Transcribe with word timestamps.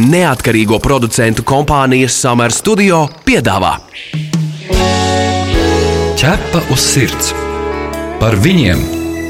neatkarīgo 0.00 0.80
producentu 0.80 1.44
kompānijas 1.46 2.16
Summer 2.22 2.52
Studio 2.54 3.04
piedāvā 3.26 3.76
Ķepa 6.20 6.60
uz 6.68 6.82
sirds 6.84 7.30
par 8.20 8.34
viņiem, 8.44 8.80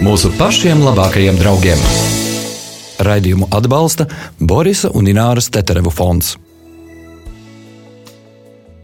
mūsu 0.03 0.33
pašiem 0.35 0.80
labākajiem 0.83 1.37
draugiem. 1.38 1.79
Raidījumu 3.06 3.46
atbalsta 3.54 4.09
Borisa 4.43 4.91
un 4.98 5.06
Ināras 5.06 5.46
Teterevu 5.55 5.93
fonds. 5.95 6.33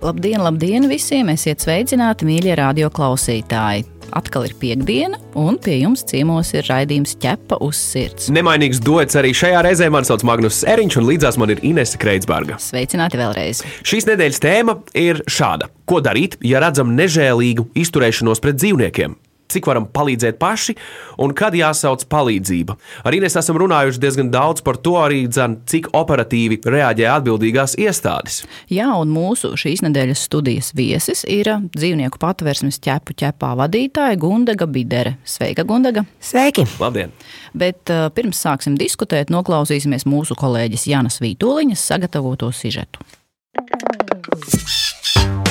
Labdien, 0.07 0.39
labdien 0.39 0.87
visiem! 0.87 1.35
Esiet 1.35 1.67
sveicināti, 1.67 2.31
mīļie 2.31 2.55
radioklausītāji! 2.63 3.96
Atkal 4.17 4.47
ir 4.49 4.55
piekdiena, 4.61 5.19
un 5.39 5.59
pie 5.63 5.79
jums 5.81 6.05
ciemos 6.07 6.53
ir 6.55 6.67
raidījums 6.71 7.17
ķepa 7.23 7.59
uz 7.65 7.81
sirds. 7.81 8.31
Nemainīgs 8.35 8.81
dots 8.85 9.19
arī 9.19 9.35
šajā 9.37 9.65
reizē. 9.67 9.91
Mani 9.93 10.09
sauc 10.09 10.23
Magnus 10.27 10.63
Eriņš, 10.69 11.01
un 11.01 11.09
līdzās 11.11 11.41
man 11.41 11.55
ir 11.55 11.63
Inese 11.67 11.99
Kreitsberga. 12.01 12.61
Sveicināti 12.63 13.21
vēlreiz! 13.21 13.65
Šīs 13.87 14.09
nedēļas 14.11 14.43
tēma 14.43 14.79
ir 14.97 15.25
šāda: 15.27 15.71
Ko 15.89 16.03
darīt, 16.05 16.39
ja 16.47 16.63
redzam 16.63 16.95
nežēlīgu 16.99 17.71
izturēšanos 17.83 18.43
pret 18.45 18.63
dzīvniekiem? 18.63 19.19
Cik 19.53 19.69
varam 19.69 19.87
palīdzēt 19.93 20.39
paši 20.41 20.77
un 21.23 21.35
kad 21.37 21.55
jāsauc 21.57 22.05
palīdzība. 22.11 22.77
Arī 23.09 23.21
mēs 23.25 23.39
esam 23.39 23.59
runājuši 23.61 24.03
diezgan 24.03 24.31
daudz 24.35 24.65
par 24.67 24.79
to, 24.83 24.97
arī 25.01 25.25
dzen, 25.31 25.59
cik 25.69 25.91
operatīvi 25.97 26.61
reaģē 26.67 27.09
atbildīgās 27.15 27.77
iestādes. 27.81 28.43
Jā, 28.73 28.89
un 29.01 29.13
mūsu 29.15 29.55
šīs 29.59 29.85
nedēļas 29.87 30.27
studijas 30.29 30.73
viesis 30.77 31.25
ir 31.29 31.51
dzīvnieku 31.77 32.21
patvērsmes 32.23 32.81
ķepu 32.85 33.17
ķepā 33.23 33.53
vadītāja 33.63 34.19
Gundaga 34.21 34.69
Bidere. 34.71 35.17
Sveika, 35.27 35.67
Gundaga! 35.67 36.07
Sveiki! 36.21 36.67
Labdien! 36.83 37.15
Bet 37.57 37.93
uh, 37.93 38.09
pirms 38.15 38.41
sāksim 38.43 38.77
diskutēt, 38.81 39.33
noklausīsimies 39.33 40.07
mūsu 40.09 40.37
kolēģis 40.39 40.89
Jānas 40.93 41.21
Vītoliņas 41.25 41.87
sagatavoto 41.93 42.51
sižetu. 42.55 43.05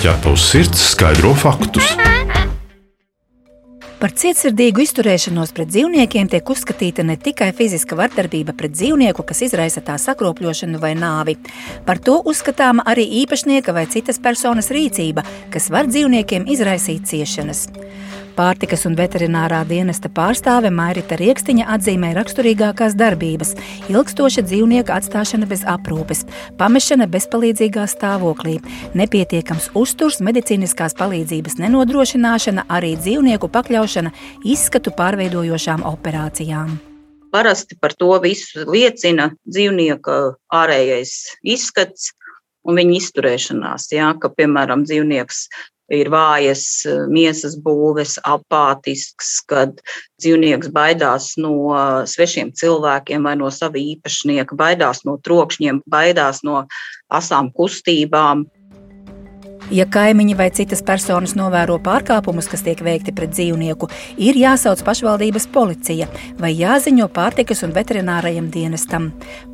Ķepa 0.04 0.36
uz 0.36 0.52
sirds 0.52 0.92
skaidro 0.92 1.34
faktus. 1.34 1.96
Par 4.06 4.12
cietsirdīgu 4.14 4.84
izturēšanos 4.84 5.50
pret 5.58 5.72
dzīvniekiem 5.72 6.28
tiek 6.30 6.50
uzskatīta 6.54 7.02
ne 7.02 7.16
tikai 7.18 7.48
fiziska 7.58 7.98
vardarbība 7.98 8.54
pret 8.54 8.76
dzīvnieku, 8.76 9.24
kas 9.26 9.42
izraisa 9.48 9.82
tā 9.82 9.96
sakropļošanu 10.04 10.78
vai 10.84 10.92
nāvi. 10.94 11.34
Par 11.88 11.98
to 11.98 12.20
uzskatāma 12.30 12.86
arī 12.86 13.08
īpašnieka 13.24 13.74
vai 13.74 13.88
citas 13.90 14.22
personas 14.22 14.70
rīcība, 14.70 15.26
kas 15.50 15.72
var 15.74 15.90
dzīvniekiem 15.90 16.46
izraisīt 16.54 17.10
ciešanas. 17.10 17.66
Pārtikas 18.36 18.82
un 18.84 18.98
veterinārā 19.00 19.62
dienesta 19.64 20.10
pārstāve 20.12 20.68
Mairita 20.68 21.16
Rieksniņa 21.16 21.70
atzīmē 21.72 22.10
raksturīgākās 22.18 22.98
darbības- 23.00 23.54
ilgstoša 23.94 24.42
dzīvnieka 24.44 24.92
atstāšana 24.92 25.48
bez 25.48 25.62
aprūpes, 25.64 26.26
pamešana 26.60 27.08
bezpalīdzīgā 27.08 27.86
stāvoklī, 27.88 28.58
nepietiekams 28.92 29.70
uzturs, 29.74 30.20
medicīniskās 30.20 30.98
palīdzības 31.00 31.56
nenodrošināšana, 31.64 32.66
arī 32.68 32.98
dzīvnieku 33.00 33.48
pakļaušana 33.56 34.12
izskatu 34.44 34.92
pārveidojošām 34.92 35.88
operācijām. 35.88 36.76
Parasti 37.32 37.80
par 37.80 37.94
to 37.94 38.20
visu 38.20 38.66
liecina 38.68 39.32
dzīvnieka 39.48 40.36
ārējais 40.52 41.40
izskats 41.44 42.12
un 42.68 42.76
viņa 42.76 43.00
izturēšanās. 43.00 43.88
Jā, 43.96 44.12
ka, 44.20 44.28
piemēram, 44.28 44.84
dzīvnieks 44.84 45.48
ir 45.94 46.10
vājas 46.14 46.66
eh, 46.88 47.06
miesas 47.12 47.56
būves, 47.62 48.18
apātisks, 48.26 49.38
kad 49.50 49.80
dzīvnieks 50.22 50.72
baidās 50.74 51.34
no 51.42 51.76
svešiem 52.10 52.54
cilvēkiem 52.56 53.26
vai 53.28 53.36
no 53.40 53.52
sava 53.54 53.82
īpašnieka, 53.82 54.58
baidās 54.58 55.04
no 55.06 55.18
trokšņiem, 55.22 55.84
baidās 55.92 56.42
no 56.48 56.66
asām 57.14 57.52
kustībām. 57.54 58.46
Ja 59.74 59.88
kaimiņi 59.90 60.36
vai 60.38 60.52
citas 60.54 60.84
personas 60.86 61.32
novēro 61.34 61.80
pārkāpumus, 61.82 62.46
kas 62.52 62.62
tiek 62.62 62.84
veikti 62.86 63.10
pret 63.18 63.32
dzīvnieku, 63.34 63.88
ir 64.22 64.38
jāsauc 64.38 64.84
pašvaldības 64.86 65.48
policija 65.56 66.06
vai 66.38 66.52
jāziņo 66.54 67.08
pārtikas 67.16 67.64
un 67.66 67.74
veterinārajam 67.74 68.52
dienestam. 68.54 69.08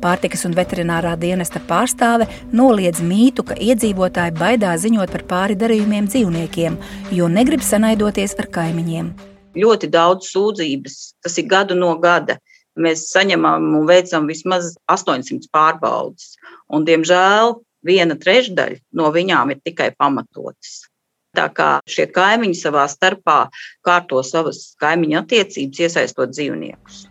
Pārtikas 0.04 0.44
un 0.44 0.52
veterinārā 0.58 1.14
dienesta 1.16 1.62
pārstāve 1.64 2.28
noliedz 2.52 3.00
mītu, 3.00 3.46
ka 3.48 3.56
iedzīvotāji 3.56 4.36
baidās 4.36 4.84
ziņot 4.84 5.16
par 5.16 5.24
pāri 5.32 5.56
darījumiem 5.56 6.10
dzīvniekiem, 6.12 6.76
jo 7.16 7.32
negrib 7.32 7.64
sanaidoties 7.64 8.36
ar 8.36 8.52
kaimiņiem. 8.52 9.10
Ļoti 9.56 9.88
daudz 9.96 10.28
sūdzības, 10.28 11.02
tas 11.24 11.40
ir 11.40 11.48
gadu 11.48 11.78
no 11.78 11.96
gada. 12.04 12.36
Mēs 12.76 13.08
saņemam 13.14 13.72
un 13.80 13.88
veicam 13.88 14.28
vismaz 14.28 14.74
800 14.92 15.48
pārbaudes. 15.52 16.34
Un, 16.68 16.84
diemžēl 16.84 17.56
viena 17.86 18.16
trešdaļa 18.18 18.80
no 18.98 19.12
viņām 19.14 19.54
ir 19.54 19.62
tikai 19.64 19.92
pamatotas. 19.98 20.82
Tā 21.32 21.46
kā 21.48 21.78
šie 21.88 22.10
kaimiņi 22.12 22.58
savā 22.58 22.84
starpā 22.92 23.46
kārto 23.84 24.20
savas 24.26 24.74
kaimiņu 24.82 25.22
attiecības, 25.22 25.80
iesaistot 25.86 26.34
dzīvniekus. 26.34 27.06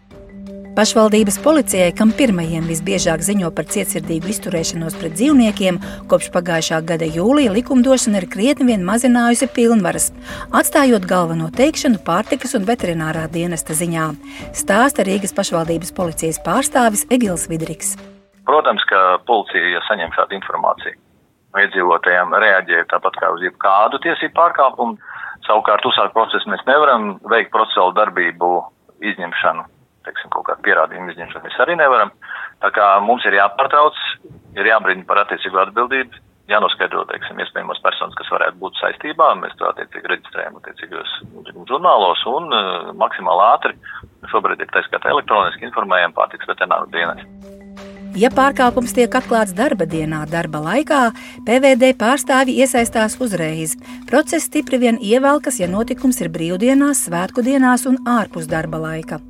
Pašvaldības 0.72 1.36
policijai, 1.44 1.90
kam 1.92 2.14
pirmajiem 2.16 2.64
visbiežāk 2.70 3.20
ziņo 3.26 3.50
par 3.52 3.66
cietsirdīgu 3.74 4.30
izturēšanos 4.32 4.96
pret 5.02 5.18
dzīvniekiem, 5.18 5.80
kopš 6.08 6.30
pagājušā 6.32 6.80
gada 6.88 7.10
jūlija 7.12 7.52
likumdošana 7.58 8.22
ir 8.22 8.30
krietni 8.32 8.70
vien 8.70 8.86
mazinājusi 8.88 9.50
pilnvaras, 9.52 10.12
atstājot 10.56 11.10
galveno 11.10 11.50
teikšanu 11.58 12.00
pārtikas 12.08 12.56
un 12.56 12.70
veterinārā 12.70 13.26
dienesta 13.34 13.76
ziņā, 13.76 14.08
stāsta 14.56 15.04
Rīgas 15.04 15.36
pašvaldības 15.36 15.92
policijas 15.98 16.40
pārstāvis 16.46 17.04
Egils 17.12 17.50
Vidriks. 17.52 17.98
Protams, 18.48 18.84
ka 18.90 19.22
policija, 19.28 19.74
ja 19.76 19.82
saņem 19.86 20.14
šādu 20.16 20.38
informāciju, 20.40 20.98
iedzīvotājiem 21.60 22.34
reaģē 22.44 22.86
tāpat 22.92 23.20
kā 23.20 23.30
uz 23.36 23.44
jebkādu 23.46 24.00
tiesību 24.04 24.36
pārkāpumu. 24.38 24.98
Savukārt, 25.48 25.86
uzsākt 25.90 26.14
procesu 26.16 26.50
mēs 26.50 26.64
nevaram 26.68 27.16
veikt 27.32 27.52
procesuālu 27.54 27.96
darbību 27.98 28.50
izņemšanu, 29.12 29.66
teiksim, 30.06 30.32
kaut 30.34 30.46
kādu 30.50 30.66
pierādījumu 30.68 31.14
izņemšanu 31.14 31.48
mēs 31.48 31.62
arī 31.66 31.78
nevaram. 31.80 32.12
Tā 32.62 32.70
kā 32.76 32.88
mums 33.04 33.26
ir 33.26 33.38
jāpārtrauc, 33.40 33.98
ir 34.58 34.70
jābrīdina 34.70 35.08
par 35.10 35.24
attiecīgu 35.24 35.64
atbildību, 35.64 36.22
jānoskaidro, 36.52 37.06
teiksim, 37.10 37.40
iespējamos 37.42 37.82
personas, 37.84 38.18
kas 38.20 38.30
varētu 38.34 38.62
būt 38.62 38.78
saistībā. 38.82 39.32
Mēs 39.42 39.58
to 39.60 39.70
attiecīgi 39.70 40.14
reģistrējam 40.14 40.60
attiecīgos 40.62 41.16
žurnālos 41.72 42.26
un 42.32 42.54
uh, 42.54 42.92
maksimāli 43.02 43.48
ātri, 43.48 43.76
šobrīd 44.34 44.62
ir 44.62 44.72
taiskāt 44.76 45.10
elektroniski 45.10 45.68
informējam 45.70 46.16
pārtiks 46.18 46.50
veterināru 46.52 46.92
dienestu. 46.94 47.61
Ja 48.20 48.28
pārkāpums 48.28 48.92
tiek 48.92 49.14
atklāts 49.16 49.54
darba 49.56 49.86
dienā, 49.88 50.26
darba 50.28 50.60
laikā, 50.66 51.00
PVD 51.48 51.94
pārstāvji 51.96 52.58
iesaistās 52.60 53.16
uzreiz. 53.24 53.78
Process 54.10 54.50
stipri 54.52 54.82
vien 54.84 55.00
ievelkas, 55.00 55.62
ja 55.64 55.72
notikums 55.72 56.20
ir 56.20 56.32
brīvdienās, 56.34 57.08
svētku 57.08 57.46
dienās 57.48 57.88
un 57.88 58.02
ārpus 58.04 58.52
darba 58.52 58.84
laika. 58.84 59.24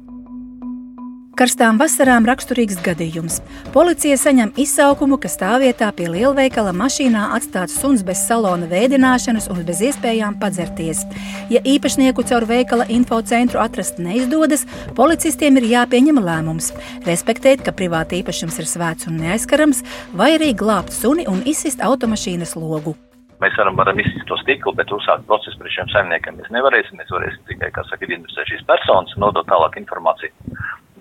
Karstām 1.39 1.77
vasarām 1.79 2.25
raksturīgs 2.27 2.81
gadījums. 2.83 3.37
Policija 3.71 4.17
saņem 4.19 4.49
izsaukumu, 4.59 5.15
ka 5.21 5.29
stāvvietā 5.31 5.87
pie 5.95 6.09
lielveikala 6.11 6.73
mašīnā 6.75 7.29
atstāts 7.37 7.77
suns 7.79 8.03
bez 8.03 8.19
salona 8.27 8.67
veidināšanas 8.67 9.47
un 9.53 9.61
bez 9.67 9.79
iespējām 9.87 10.35
padzerties. 10.41 11.05
Ja 11.53 11.61
īpašnieku 11.63 12.25
caur 12.27 12.43
veikala 12.49 12.89
infocentru 12.91 13.61
atrast 13.63 14.01
neizdodas, 14.03 14.65
policistiem 14.97 15.61
ir 15.61 15.69
jāpieņem 15.71 16.19
lēmums- 16.19 16.73
respektēt, 17.09 17.63
ka 17.63 17.71
privāta 17.71 18.19
īpašums 18.19 18.59
ir 18.59 18.67
svēts 18.67 19.07
un 19.07 19.17
neaizskarams, 19.23 19.83
vai 20.13 20.37
arī 20.37 20.53
glābt 20.53 20.91
suni 20.91 21.25
un 21.27 21.41
izsist 21.45 21.79
automašīnas 21.79 22.55
logu. 22.55 22.97
Mēs 23.41 23.55
varam, 23.57 23.77
varam 23.79 23.99
izsist 23.99 24.27
to 24.29 24.37
stiklu, 24.43 24.75
bet 24.77 24.91
uzsākt 24.93 25.25
procesu 25.29 25.57
pret 25.57 25.73
šiem 25.73 25.89
saimniekiem 25.93 26.37
mēs 26.37 26.51
nevarēsim. 26.53 26.99
Mēs 27.01 27.09
varēsim 27.13 27.47
tikai, 27.49 27.71
kā 27.73 27.83
saka, 27.89 28.05
identificēt 28.05 28.53
šīs 28.53 28.67
personas 28.69 29.15
un 29.17 29.25
nodot 29.25 29.49
tālāk 29.49 29.79
informāciju 29.81 30.33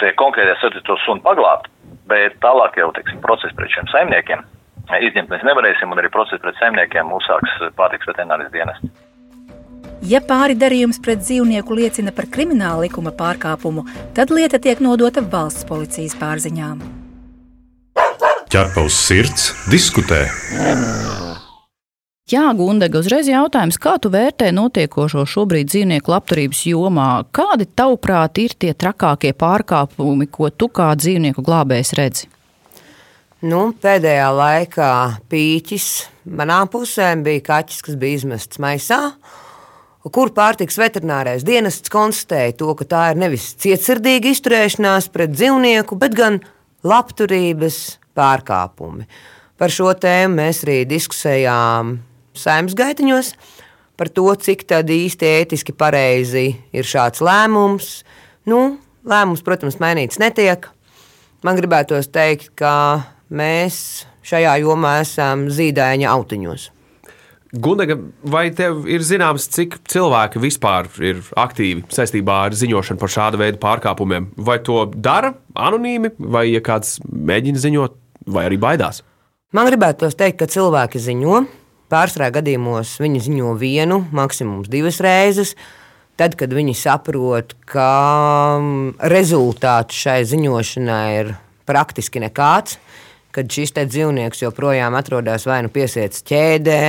tie 0.01 0.15
konkrētie 0.19 0.57
sēdi 0.61 0.83
to 0.87 0.97
sunu 1.05 1.23
paglābt, 1.25 1.69
bet 2.11 2.39
tālāk 2.45 2.79
jau, 2.81 2.91
teiksim, 2.97 3.21
process 3.25 3.55
pret 3.57 3.73
šiem 3.75 3.91
saimniekiem 3.93 4.43
izņemt 4.91 5.31
mēs 5.31 5.45
nevarēsim, 5.47 5.93
un 5.93 6.01
arī 6.03 6.11
process 6.11 6.43
pret 6.43 6.57
saimniekiem 6.59 7.13
uzsāks 7.15 7.61
pārtiks 7.79 8.09
veterināris 8.11 8.51
dienests. 8.55 8.91
Ja 10.11 10.23
pāri 10.25 10.57
darījums 10.59 10.99
pret 11.05 11.21
dzīvnieku 11.21 11.77
liecina 11.77 12.11
par 12.17 12.27
krimināla 12.33 12.87
likuma 12.87 13.13
pārkāpumu, 13.15 13.85
tad 14.17 14.33
lieta 14.33 14.59
tiek 14.59 14.81
nodota 14.83 15.23
valsts 15.23 15.69
policijas 15.69 16.17
pārziņām. 16.19 16.81
Ķerpa 18.51 18.83
uz 18.83 18.97
sirds, 18.97 19.53
diskutē. 19.71 20.25
Jā, 22.31 22.45
Gundega, 22.55 23.01
uzreiz 23.03 23.27
jautājums, 23.27 23.75
kā 23.83 23.97
tu 23.99 24.07
vērtē 24.15 24.53
notiekošo 24.55 25.25
šobrīd 25.27 25.67
dzīvnieku 25.67 26.13
labturības 26.13 26.61
jomā? 26.69 27.07
Kādi 27.35 27.65
tavuprāt 27.67 28.39
ir 28.39 28.53
tie 28.55 28.71
trakākie 28.71 29.33
pārkāpumi, 29.35 30.29
ko 30.31 30.47
tu 30.55 30.69
kā 30.71 30.93
dzīvnieku 30.95 31.43
glābējs 31.43 31.91
redzi? 31.99 32.29
Nu, 33.43 33.73
pēdējā 33.75 34.29
laikā 34.37 34.91
pīķis 35.33 35.87
manā 36.39 36.61
pusē 36.71 37.09
bija 37.25 37.43
kaķis, 37.49 37.81
kas 37.89 37.97
bija 37.99 38.21
izmests 38.21 38.61
maisā. 38.63 39.01
Kur 40.07 40.31
pārtiks 40.37 40.79
veterinārais 40.79 41.43
dienests 41.43 41.91
konstatēja 41.91 42.55
to, 42.61 42.69
ka 42.79 42.87
tā 42.93 43.01
ir 43.11 43.19
nevis 43.25 43.49
cietsirdīga 43.59 44.31
izturēšanās 44.37 45.11
pret 45.11 45.35
dzīvnieku, 45.35 45.99
bet 45.99 46.15
gan 46.15 46.39
labturības 46.87 47.81
pārkāpumi. 48.15 49.09
Par 49.59 49.75
šo 49.75 49.91
tēmu 49.99 50.39
mēs 50.45 50.63
arī 50.69 50.79
diskusējām 50.95 51.91
saimnes 52.37 52.77
gaitiņos 52.79 53.35
par 54.01 54.09
to, 54.09 54.27
cik 54.41 54.65
īsti 54.71 55.29
ētiski 55.43 55.77
pareizi 55.77 56.55
ir 56.73 56.89
šāds 56.89 57.21
lēmums. 57.21 58.01
Nu, 58.49 58.79
lēmums, 59.05 59.45
protams, 59.45 59.81
mainīts 59.83 60.21
netiek. 60.21 60.71
Man 61.45 61.57
gribētos 61.57 62.09
teikt, 62.13 62.53
ka 62.57 63.05
mēs 63.29 64.07
šajā 64.27 64.59
jomā 64.65 65.01
esam 65.05 65.49
zīdaiņa 65.53 66.09
autiņos. 66.13 66.71
Gundega, 67.51 67.97
vai 68.31 68.45
tev 68.55 68.85
ir 68.87 69.03
zināms, 69.03 69.49
cik 69.51 69.81
cilvēki 69.91 70.39
vispār 70.39 70.87
ir 71.03 71.25
aktīvi 71.35 71.83
saistībā 71.91 72.37
ar 72.47 72.55
ziņošanu 72.55 73.01
par 73.01 73.11
šādu 73.11 73.41
veidu 73.41 73.59
pārkāpumiem? 73.63 74.29
Vai 74.39 74.61
to 74.63 74.85
dara 74.95 75.33
anonīmi, 75.59 76.13
vai 76.31 76.47
ja 76.53 76.61
kāds 76.63 77.01
mēģina 77.11 77.59
ziņot, 77.65 77.97
vai 78.31 78.47
arī 78.47 78.61
baidās? 78.63 79.03
Man 79.51 79.67
gribētu 79.67 80.13
teikt, 80.15 80.39
ka 80.39 80.47
cilvēki 80.47 81.03
ziņo. 81.03 81.41
Pārsvarā 81.91 82.29
gadījumos 82.39 82.93
viņi 83.03 83.21
ziņo 83.25 83.55
vienu, 83.59 84.05
maksimums 84.15 84.71
divas 84.71 85.01
reizes. 85.03 85.57
Tad, 86.21 86.37
kad 86.39 86.53
viņi 86.55 86.75
saprot, 86.77 87.57
ka 87.67 87.89
mm, 88.61 89.01
rezultāts 89.11 89.97
šai 89.99 90.21
ziņošanai 90.29 91.07
ir 91.17 91.33
praktiski 91.67 92.23
nekāds, 92.23 92.77
kad 93.35 93.51
šis 93.51 93.75
dzīvnieks 93.79 94.45
joprojām 94.45 94.95
atrodas 94.99 95.49
vai 95.49 95.63
nu 95.65 95.73
piesiets 95.73 96.23
ķēdē, 96.29 96.81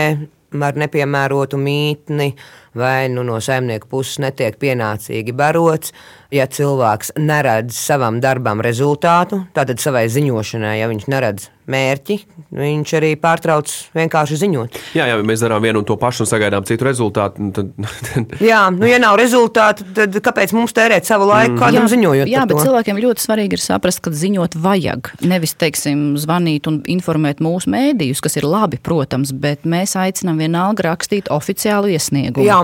ar 0.67 0.77
nepiemērotu 0.83 1.57
mītni, 1.57 2.33
vai 2.77 3.09
nu 3.09 3.23
no 3.27 3.39
saimnieka 3.43 3.89
puses 3.91 4.19
netiek 4.23 4.57
pienācīgi 4.61 5.35
barots. 5.35 5.95
Ja 6.31 6.45
cilvēks 6.47 7.17
neredz 7.19 7.75
savam 7.75 8.21
darbam 8.23 8.61
rezultātu, 8.63 9.41
tātad 9.51 9.81
savai 9.83 10.05
ziņošanai, 10.07 10.77
ja 10.79 10.87
viņš 10.87 11.09
neredz 11.11 11.49
mērķi, 11.71 12.17
viņš 12.55 12.93
arī 12.97 13.09
pārtrauc 13.19 13.71
vienkārši 13.95 14.37
ziņot. 14.41 14.77
Jā, 14.97 15.09
jā 15.11 15.17
mēs 15.27 15.43
darām 15.43 15.63
vienu 15.63 15.81
un 15.81 15.87
to 15.87 15.97
pašu 15.99 16.23
un 16.25 16.29
sagaidām 16.31 16.65
citu 16.67 16.87
rezultātu. 16.87 17.49
Tad... 17.55 17.73
jā, 18.51 18.61
nu, 18.73 18.87
ja 18.87 18.99
nav 19.03 19.17
rezultātu, 19.19 19.85
tad 19.97 20.15
kāpēc 20.23 20.55
mums 20.55 20.75
tērēt 20.77 21.07
savu 21.07 21.27
laiku 21.29 21.55
mm. 21.55 21.61
kādam 21.61 21.85
jā, 21.85 21.91
ziņojot? 21.95 22.31
Jā, 22.31 22.45
bet 22.47 22.57
to? 22.57 22.65
cilvēkiem 22.69 23.01
ļoti 23.05 23.25
svarīgi 23.25 23.59
ir 23.59 23.63
saprast, 23.63 24.03
ka 24.05 24.15
ziņot 24.15 24.57
vajag. 24.63 25.11
Nevis, 25.27 25.55
teiksim, 25.59 26.13
zvanīt 26.21 26.71
un 26.71 26.81
informēt 26.95 27.43
mūsu 27.43 27.71
mēdījus, 27.75 28.23
kas 28.23 28.39
ir 28.39 28.47
labi, 28.47 28.79
protams, 28.81 29.35
bet 29.35 29.67
mēs 29.67 29.97
aicinām 29.99 30.39
vienalga 30.41 30.89
rakstīt 30.91 31.31
oficiālu 31.33 31.91
iesniegumu. 31.91 32.47
Jā. 32.47 32.60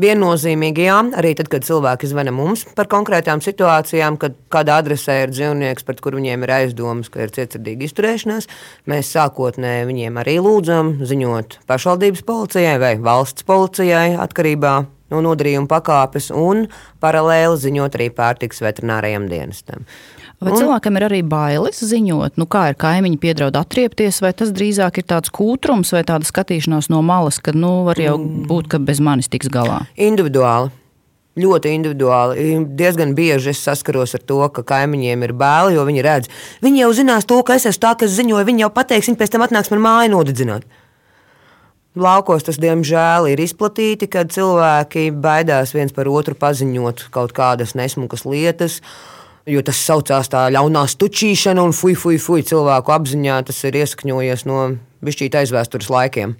Viennozīmīgi, 0.00 0.86
jā, 0.86 0.96
arī 1.20 1.34
tad, 1.36 1.50
kad 1.52 1.64
cilvēki 1.66 2.08
zvana 2.08 2.32
mums 2.32 2.62
par 2.76 2.88
konkrētām 2.88 3.42
situācijām, 3.44 4.16
kad 4.20 4.36
kādā 4.52 4.78
adresē 4.80 5.18
ir 5.26 5.34
dzīvnieks, 5.34 5.84
pret 5.84 6.00
kur 6.00 6.16
viņiem 6.16 6.46
ir 6.46 6.52
aizdomas, 6.54 7.10
ka 7.12 7.26
ir 7.26 7.34
cietsirdīga 7.34 7.84
izturēšanās, 7.84 8.48
mēs 8.88 9.10
sākotnēji 9.12 9.88
viņiem 9.90 10.22
arī 10.22 10.38
lūdzam 10.40 10.94
ziņot 11.04 11.58
pašvaldības 11.68 12.24
policijai 12.30 12.78
vai 12.80 12.94
valsts 13.02 13.44
policijai 13.44 14.14
atkarībā 14.24 14.74
no 15.12 15.20
nodarījuma 15.26 15.68
pakāpes 15.68 16.30
un 16.32 16.64
paralēli 17.02 17.60
ziņot 17.60 18.00
arī 18.00 18.08
pārtiks 18.14 18.64
veterinārajam 18.64 19.28
dienestam. 19.28 19.84
Vai 20.40 20.54
un... 20.54 20.56
cilvēkam 20.56 20.96
ir 20.96 21.04
arī 21.04 21.20
bailes 21.26 21.82
ziņot, 21.84 22.38
nu 22.40 22.46
kā 22.48 22.70
ir 22.70 22.76
kaimiņi 22.80 23.18
piedraud 23.20 23.58
atriepties, 23.60 24.22
vai 24.24 24.32
tas 24.36 24.52
drīzāk 24.56 25.02
ir 25.02 25.04
tāds 25.12 25.32
kūtrums 25.36 25.92
vai 25.92 26.00
tāda 26.08 26.24
skatīšanās 26.24 26.88
no 26.88 27.02
malas, 27.04 27.36
ka 27.44 27.52
nu 27.52 27.82
var 27.84 28.00
jau 28.00 28.16
mm. 28.16 28.46
būt, 28.48 28.70
ka 28.72 28.80
bez 28.80 29.02
manis 29.04 29.28
tiks 29.28 29.52
galā? 29.52 29.82
Individuāli. 30.00 30.72
Ļoti 31.40 31.74
individuāli. 31.76 32.48
Diezgan 32.76 33.12
bieži 33.16 33.52
es 33.52 33.60
saskaros 33.62 34.16
ar 34.16 34.24
to, 34.26 34.40
ka 34.56 34.64
kaimiņiem 34.72 35.28
ir 35.28 35.36
bail, 35.36 35.74
jo 35.76 35.84
viņi 35.86 36.06
redz, 36.08 36.32
viņi 36.64 36.82
jau 36.86 36.90
zinās 37.02 37.28
to, 37.28 37.38
ka 37.44 37.60
es 37.60 37.68
esmu 37.68 37.84
tā, 37.84 37.92
kas 38.00 38.16
ziņoja, 38.16 38.48
viņi 38.48 38.64
jau 38.64 38.72
pateiks, 38.80 39.12
viņi 39.12 39.20
pēc 39.20 39.36
tam 39.36 39.44
atnāks 39.44 39.70
man 39.74 39.84
māju 39.84 40.16
nodedzināt. 40.16 40.66
Laukos 42.00 42.48
tas, 42.48 42.56
diemžēl, 42.62 43.28
ir 43.28 43.44
izplatīti, 43.44 44.08
kad 44.08 44.32
cilvēki 44.32 45.10
baidās 45.20 45.76
viens 45.76 45.92
par 45.92 46.08
otru 46.08 46.36
paziņot 46.38 47.10
kaut 47.12 47.36
kādas 47.36 47.76
nesmukas 47.76 48.24
lietas. 48.24 48.80
Uh, 48.80 49.19
jo 49.48 49.62
tas 49.64 49.80
saucās 49.86 50.30
tā 50.32 50.46
ļaunā 50.52 50.84
stučīšana 50.90 51.62
un 51.64 51.76
fuj, 51.76 51.96
fuj, 52.00 52.18
fuj, 52.22 52.44
cilvēku 52.50 52.94
apziņā 52.96 53.40
tas 53.48 53.62
ir 53.68 53.80
iesakņojies 53.80 54.44
no 54.48 54.66
bišķīta 55.04 55.44
aizvēstures 55.44 55.88
laikiem. 55.92 56.34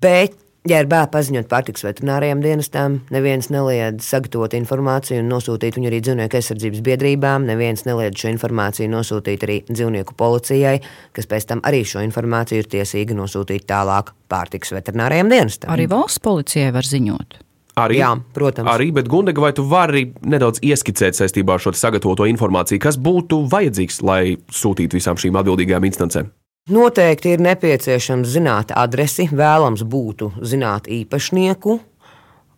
Bet, 0.00 0.36
ja 0.68 0.80
ir 0.80 0.88
bērni 0.88 1.12
paziņot 1.12 1.48
pārtiks 1.50 1.84
veterinārajiem 1.84 2.44
dienestām, 2.44 3.00
neviens 3.12 3.50
neliedz 3.52 4.06
sagatavot 4.06 4.54
informāciju 4.56 5.20
un 5.24 5.28
nosūtīt 5.32 5.76
viņu 5.76 5.90
arī 5.90 6.00
dzīvnieku 6.06 6.40
aizsardzības 6.40 6.84
biedrībām, 6.86 7.48
neviens 7.50 7.84
neliedz 7.88 8.22
šo 8.22 8.32
informāciju 8.32 8.92
nosūtīt 8.94 9.44
arī 9.48 9.60
dzīvnieku 9.68 10.16
policijai, 10.20 10.78
kas 11.16 11.28
pēc 11.30 11.50
tam 11.52 11.64
arī 11.68 11.82
šo 11.88 12.04
informāciju 12.06 12.64
ir 12.64 12.72
tiesīgi 12.78 13.18
nosūtīt 13.18 13.68
tālāk 13.68 14.14
pārtiks 14.30 14.72
veterinārajiem 14.76 15.32
dienestam. 15.32 15.74
Arī 15.74 15.90
valsts 15.90 16.22
policijai 16.22 16.72
var 16.76 16.86
ziņot. 16.86 17.40
Arī, 17.80 18.00
Jā, 18.00 18.10
protams. 18.36 18.68
Arī, 18.70 18.90
bet 18.94 19.08
Gundega, 19.10 19.42
vai 19.44 19.52
tu 19.56 19.64
vari 19.68 20.06
nedaudz 20.22 20.62
ieskicēt 20.64 21.18
saistībā 21.18 21.56
ar 21.56 21.64
šo 21.64 21.72
sagatavoto 21.76 22.26
informāciju, 22.30 22.82
kas 22.82 22.98
būtu 23.00 23.44
vajadzīgs, 23.50 24.02
lai 24.06 24.22
sūtītu 24.52 25.00
visām 25.00 25.20
šīm 25.20 25.38
atbildīgajām 25.40 25.88
instancēm? 25.90 26.32
Noteikti 26.70 27.32
ir 27.34 27.40
nepieciešams 27.42 28.28
zināt 28.30 28.74
adresi, 28.76 29.24
vēlams 29.32 29.80
būtu 29.82 30.34
zināt 30.46 30.90
īpašnieku, 30.92 31.78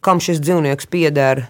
kam 0.02 0.20
šis 0.20 0.42
dzīvnieks 0.42 0.90
pieder. 0.90 1.46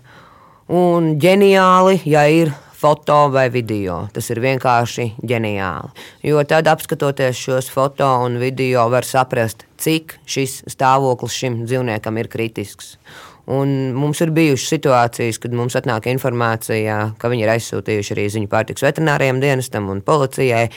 Un 0.72 1.16
ģeniāli, 1.20 2.02
ja 2.06 2.26
ir 2.30 2.52
foto 2.82 3.30
vai 3.30 3.46
video. 3.50 4.02
Tas 4.12 4.26
ir 4.34 4.40
vienkārši 4.42 5.12
ģeniāli. 5.22 5.92
Jo 6.26 6.42
tad, 6.48 6.66
apskatoties 6.70 7.38
šos 7.38 7.70
foto 7.70 8.08
un 8.24 8.40
video, 8.42 8.88
var 8.90 9.06
saprast, 9.06 9.66
cik 9.82 10.16
šis 10.26 10.62
stāvoklis 10.72 11.36
šim 11.38 11.60
dzīvniekam 11.66 12.18
ir 12.18 12.30
kritisks. 12.32 12.96
Un 13.50 13.92
mums 13.98 14.20
ir 14.22 14.30
bijušas 14.34 14.76
situācijas, 14.76 15.40
kad 15.42 15.54
mums 15.56 15.74
atnāk 15.78 16.06
informācija, 16.12 16.98
ka 17.18 17.30
viņi 17.32 17.46
ir 17.46 17.54
aizsūtījuši 17.56 18.14
arī 18.14 18.28
ziņu 18.36 18.50
pārtiks 18.52 18.84
veterināriem 18.86 19.40
dienestam 19.42 19.90
un 19.90 20.04
policijai 20.06 20.68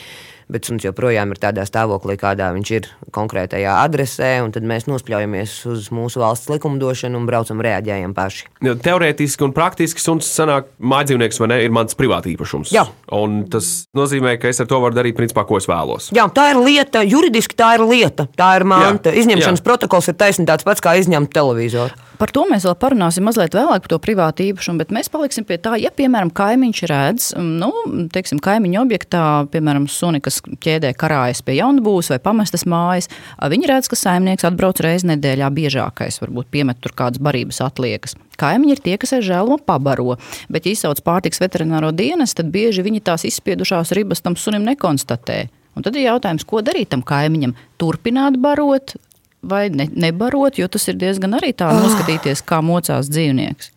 bet 0.50 0.66
suns 0.66 0.84
joprojām 0.86 1.32
ir 1.34 1.40
tādā 1.42 1.64
stāvoklī, 1.66 2.14
kādā 2.20 2.48
viņš 2.54 2.70
ir 2.76 2.86
konkrētajā 3.14 3.72
adresē, 3.82 4.30
un 4.44 4.52
tad 4.54 4.66
mēs 4.68 4.86
nospļaujamies 4.86 5.54
uz 5.72 5.88
mūsu 5.94 6.22
valsts 6.22 6.50
likumdošanu 6.52 7.18
un 7.18 7.26
braucam 7.28 7.62
reaģējam 7.66 8.14
paši. 8.16 8.46
Teorētiski 8.62 9.46
un 9.46 9.54
praktiski 9.56 10.02
suns 10.02 10.28
sanāk 10.30 10.70
mājdzīvnieks 10.78 11.42
vai 11.42 11.50
ne, 11.50 11.60
ir 11.66 11.74
mans 11.74 11.98
privātīpašums. 11.98 12.74
Jā. 12.76 12.86
Un 13.16 13.42
tas 13.50 13.88
nozīmē, 13.96 14.36
ka 14.42 14.50
es 14.52 14.62
ar 14.62 14.70
to 14.70 14.80
varu 14.82 14.96
darīt, 14.98 15.18
principā, 15.18 15.46
ko 15.48 15.58
es 15.58 15.66
vēlos. 15.70 16.12
Jā, 16.16 16.28
tā 16.34 16.52
ir 16.54 16.62
lieta, 16.62 17.02
juridiski 17.06 17.58
tā 17.58 17.74
ir 17.80 17.86
lieta, 17.86 18.30
tā 18.38 18.54
ir 18.60 18.66
manta. 18.70 19.10
Jā. 19.10 19.24
Izņemšanas 19.24 19.62
Jā. 19.62 19.66
protokols 19.66 20.12
ir 20.12 20.18
taisnība 20.20 20.54
tāds 20.54 20.68
pats, 20.68 20.84
kā 20.84 20.94
izņemt 21.02 21.34
televizoru. 21.34 22.05
Par 22.16 22.32
to 22.32 22.44
mēs 22.48 22.64
vēl 22.66 22.74
parunāsim 22.80 23.26
mazliet 23.26 23.54
vēlāk, 23.56 23.82
par 23.84 23.92
to 23.92 23.98
privātu 24.02 24.44
īpašumu, 24.46 24.80
bet 24.80 24.92
mēs 24.94 25.10
paliksim 25.12 25.44
pie 25.48 25.58
tā, 25.62 25.74
ja, 25.80 25.90
piemēram, 25.94 26.30
kaimiņš 26.36 26.82
redz, 26.90 27.26
nu, 27.36 27.70
teiksim, 28.12 28.40
kaimiņu 28.44 28.80
objektā, 28.82 29.24
piemēram, 29.52 29.88
suni, 29.90 30.22
kas 30.24 30.38
ķēdē 30.44 30.94
karājas 30.98 31.42
pie 31.44 31.58
jaunbūves 31.58 32.12
vai 32.14 32.20
pamestas 32.22 32.64
mājas, 32.68 33.10
viņi 33.36 33.68
redz, 33.70 33.90
ka 33.92 33.98
saimnieks 34.00 34.46
atbrauc 34.48 34.80
reizi 34.84 35.10
nedēļā 35.12 35.50
biežākais, 35.58 36.20
varbūt 36.22 36.50
piemet 36.54 36.80
tur 36.80 36.96
kādas 36.96 37.20
barības 37.22 37.60
atliekas. 37.66 38.16
Kaimiņi 38.40 38.74
ir 38.76 38.82
tie, 38.84 38.96
kas 39.00 39.16
ar 39.16 39.24
žēlumu 39.24 39.60
pabaro, 39.68 40.16
bet, 40.52 40.66
ja 40.66 40.76
izsauc 40.76 41.00
pārtiks 41.04 41.40
veterināro 41.42 41.92
dienas, 41.96 42.36
tad 42.36 42.52
bieži 42.52 42.84
viņi 42.84 43.04
tās 43.04 43.24
izspiedušās 43.28 43.94
ribas 43.96 44.24
tam 44.24 44.36
sunim 44.40 44.64
nekonstatē. 44.68 45.46
Un 45.76 45.84
tad 45.84 45.96
ir 45.98 46.06
jautājums, 46.06 46.46
ko 46.48 46.62
darīt 46.64 46.88
tam 46.94 47.02
kaimiņam? 47.04 47.52
Turpināt 47.76 48.38
barot, 48.40 48.94
vai 49.48 49.68
ne, 49.70 49.88
nebarot, 49.94 50.58
jo 50.58 50.68
tas 50.68 50.88
ir 50.90 50.98
diezgan 51.00 51.36
arī 51.38 51.52
tā 51.56 51.70
noskatīties, 51.74 52.44
kā 52.46 52.60
mocās 52.64 53.10
dzīvnieks. 53.12 53.72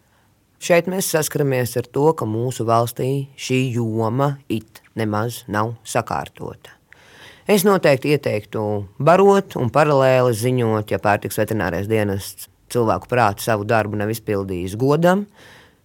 Šeit 0.60 0.90
mēs 0.92 1.08
saskaramies 1.14 1.78
ar 1.80 1.88
to, 1.88 2.10
ka 2.20 2.28
mūsu 2.28 2.66
valstī 2.68 3.30
šī 3.40 3.62
joma 3.78 4.34
it 4.52 4.82
nemaz 5.00 5.46
nav 5.48 5.78
sakārtota. 5.88 6.76
Es 7.50 7.64
noteikti 7.66 8.12
ieteiktu 8.14 8.62
barot 9.02 9.56
un 9.58 9.72
paralēli 9.74 10.36
ziņot, 10.38 10.92
ja 10.92 11.00
pārtiks 11.02 11.40
veterinārais 11.40 11.88
dienests 11.90 12.50
cilvēku 12.70 13.10
prātu 13.10 13.42
savu 13.48 13.66
darbu 13.66 13.98
nav 13.98 14.12
izpildījis 14.14 14.76
godam. 14.78 15.24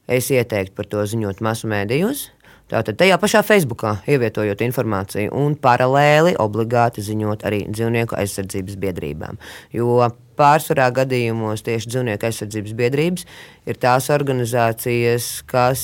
Es 0.04 0.28
ieteiktu 0.34 0.74
par 0.76 0.90
to 0.90 1.06
ziņot 1.08 1.40
masu 1.44 1.70
mēdījos, 1.70 2.26
Tātad 2.72 2.96
tajā 2.96 3.18
pašā 3.20 3.42
Facebookā 3.44 3.90
ievietojot 4.08 4.62
informāciju 4.64 5.34
un 5.36 5.52
paralēli 5.60 6.32
obligāti 6.40 7.02
ziņot 7.04 7.42
arī 7.44 7.58
dzīvnieku 7.68 8.16
aizsardzības 8.16 8.78
biedrībām. 8.80 9.36
Jo 9.76 9.98
pārsvarā 10.40 10.86
gadījumos 10.96 11.60
tieši 11.66 11.90
dzīvnieku 11.92 12.24
aizsardzības 12.24 12.72
biedrības 12.78 13.26
ir 13.68 13.80
tās 13.82 14.08
organizācijas, 14.14 15.26
kas 15.44 15.82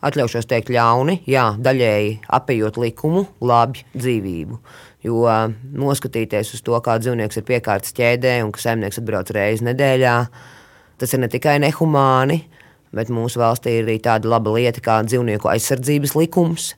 atļaušos 0.00 0.48
teikt 0.48 0.72
ļauni, 0.72 1.18
jā, 1.28 1.50
daļēji 1.60 2.14
apējot 2.32 2.80
likumu, 2.80 3.26
glābj 3.42 3.84
dzīvību. 3.92 4.56
Jo 5.04 5.26
noskatīties 5.84 6.54
uz 6.56 6.64
to, 6.64 6.80
kā 6.80 6.96
dzīvnieks 7.02 7.42
ir 7.42 7.44
piekārts 7.52 7.92
ķēdē 8.00 8.38
un 8.46 8.54
ka 8.56 8.64
saimnieks 8.64 9.02
atbrauc 9.04 9.34
reizi 9.36 9.68
nedēļā, 9.68 10.16
tas 10.96 11.12
ir 11.12 11.20
ne 11.20 11.28
tikai 11.32 11.58
nehumāni, 11.60 12.40
Bet 12.40 12.59
mūsu 12.92 13.40
valstī 13.40 13.78
ir 13.78 13.84
arī 13.86 13.98
tāda 14.02 14.30
laba 14.30 14.54
lieta 14.56 14.82
kā 14.82 15.00
dzīvnieku 15.06 15.50
aizsardzības 15.50 16.16
likums, 16.18 16.72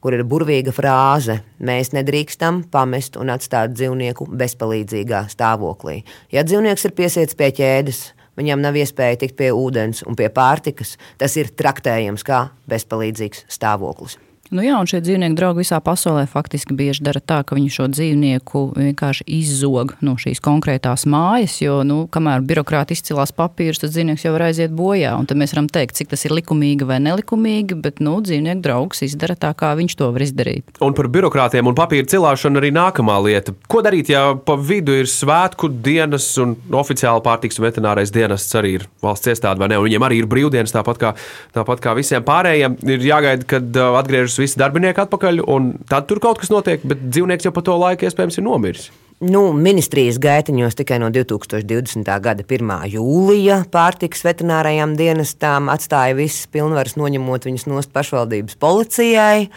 kur 0.00 0.14
ir 0.14 0.24
burvīga 0.24 0.74
frāze: 0.74 1.40
Mēs 1.58 1.94
nedrīkstam 1.96 2.64
pamest 2.70 3.16
un 3.16 3.32
atstāt 3.32 3.72
dzīvnieku 3.74 4.28
bezpalīdzīgā 4.36 5.26
stāvoklī. 5.32 6.02
Ja 6.32 6.44
dzīvnieks 6.44 6.84
ir 6.84 6.94
piesiets 6.98 7.34
pie 7.34 7.50
ķēdes, 7.56 8.04
viņam 8.36 8.60
nav 8.60 8.76
iespēja 8.76 9.22
tikt 9.24 9.36
pie 9.40 9.50
ūdens 9.52 10.04
un 10.06 10.16
pie 10.16 10.28
pārtikas, 10.28 10.96
tas 11.18 11.36
ir 11.40 11.54
traktējams 11.56 12.26
kā 12.26 12.48
bezpalīdzīgs 12.68 13.46
stāvoklis. 13.48 14.20
Nu 14.54 14.62
jā, 14.62 14.76
un 14.78 14.86
šie 14.86 15.00
dzīvnieku 15.02 15.34
draugi 15.38 15.64
visā 15.64 15.80
pasaulē 15.82 16.26
faktiski 16.30 16.74
bieži 16.76 17.02
dara 17.06 17.18
tā, 17.18 17.40
ka 17.46 17.56
viņi 17.56 17.70
šo 17.72 17.88
dzīvnieku 17.90 18.62
vienkārši 18.76 19.26
izzog 19.38 19.96
no 20.06 20.14
šīs 20.20 20.38
konkrētās 20.44 21.06
mājas, 21.10 21.56
jo, 21.64 21.80
nu, 21.86 22.04
kamēr 22.12 22.44
birokrāti 22.46 22.94
izcilās 22.94 23.34
papīrus, 23.34 23.80
tad 23.82 23.94
dzīvnieks 23.94 24.26
jau 24.26 24.34
var 24.36 24.46
aiziet 24.48 24.74
bojā. 24.76 25.16
Un 25.18 25.26
tad 25.26 25.40
mēs 25.40 25.54
varam 25.56 25.70
teikt, 25.72 25.96
cik 25.98 26.12
tas 26.12 26.22
ir 26.28 26.34
likumīgi 26.36 26.86
vai 26.86 27.00
nelikumīgi, 27.02 27.78
bet, 27.82 27.98
nu, 28.04 28.20
dzīvnieku 28.22 28.62
draugs 28.62 29.02
izdara 29.06 29.34
tā, 29.40 29.50
kā 29.58 29.72
viņš 29.78 29.96
to 29.98 30.12
var 30.14 30.26
izdarīt. 30.26 30.78
Un 30.84 30.94
par 30.96 31.10
birokrātiem 31.10 31.66
un 31.66 31.78
papīra 31.78 32.06
cilāšanu 32.14 32.62
arī 32.62 32.70
nākamā 32.76 33.18
lieta. 33.26 33.56
Ko 33.66 33.82
darīt, 33.82 34.12
ja 34.14 34.28
pa 34.38 34.54
vidu 34.60 34.94
ir 34.94 35.10
svētku 35.10 35.72
dienas 35.82 36.28
un 36.42 36.54
oficiāli 36.76 37.24
pārtiks 37.26 37.58
un 37.58 37.66
veterinārais 37.66 38.14
dienests 38.14 38.54
arī 38.58 38.76
ir 38.78 38.86
valsts 39.02 39.34
iestāde 39.34 39.62
vai 39.62 39.70
ne? 39.72 39.80
Un 39.80 39.88
viņiem 39.88 40.06
arī 40.06 40.22
ir 40.22 40.30
brīvdienas, 40.30 40.74
tāpat 40.74 41.02
kā, 41.02 41.12
tāpat 41.56 41.82
kā 41.82 41.96
visiem 41.98 42.24
pārējiem. 42.26 42.78
Ir 42.86 43.06
jāgaida, 43.10 43.46
kad 43.56 43.80
uh, 43.80 43.98
atgriežas 43.98 44.35
atgriežas 44.36 44.44
visi 44.44 44.60
darbinieki 44.60 45.00
atpakaļ, 45.00 45.42
un 45.48 45.74
tad 45.88 46.06
tur 46.08 46.20
kaut 46.20 46.38
kas 46.38 46.50
notiek, 46.50 46.82
bet 46.84 47.08
dzīvnieks 47.10 47.46
jau 47.46 47.52
pa 47.52 47.62
to 47.62 47.76
laiku 47.76 48.06
iespējams 48.06 48.38
ir 48.38 48.44
nomiris. 48.44 48.90
Nu, 49.20 49.52
ministrijas 49.52 50.18
gaitiņos 50.20 50.76
tikai 50.76 50.98
no 51.00 51.08
2020. 51.08 52.04
gada 52.20 52.44
1. 52.44 52.84
jūlija 52.92 53.64
pārtiks 53.72 54.22
veterinārajām 54.26 54.96
dienestām 54.96 55.70
atstāja 55.72 56.16
visas 56.16 56.46
pilnvaras, 56.52 56.98
noņemot 57.00 57.48
viņas 57.48 57.66
nost 57.66 57.92
pašvaldības 57.92 58.58
policijai. 58.60 59.48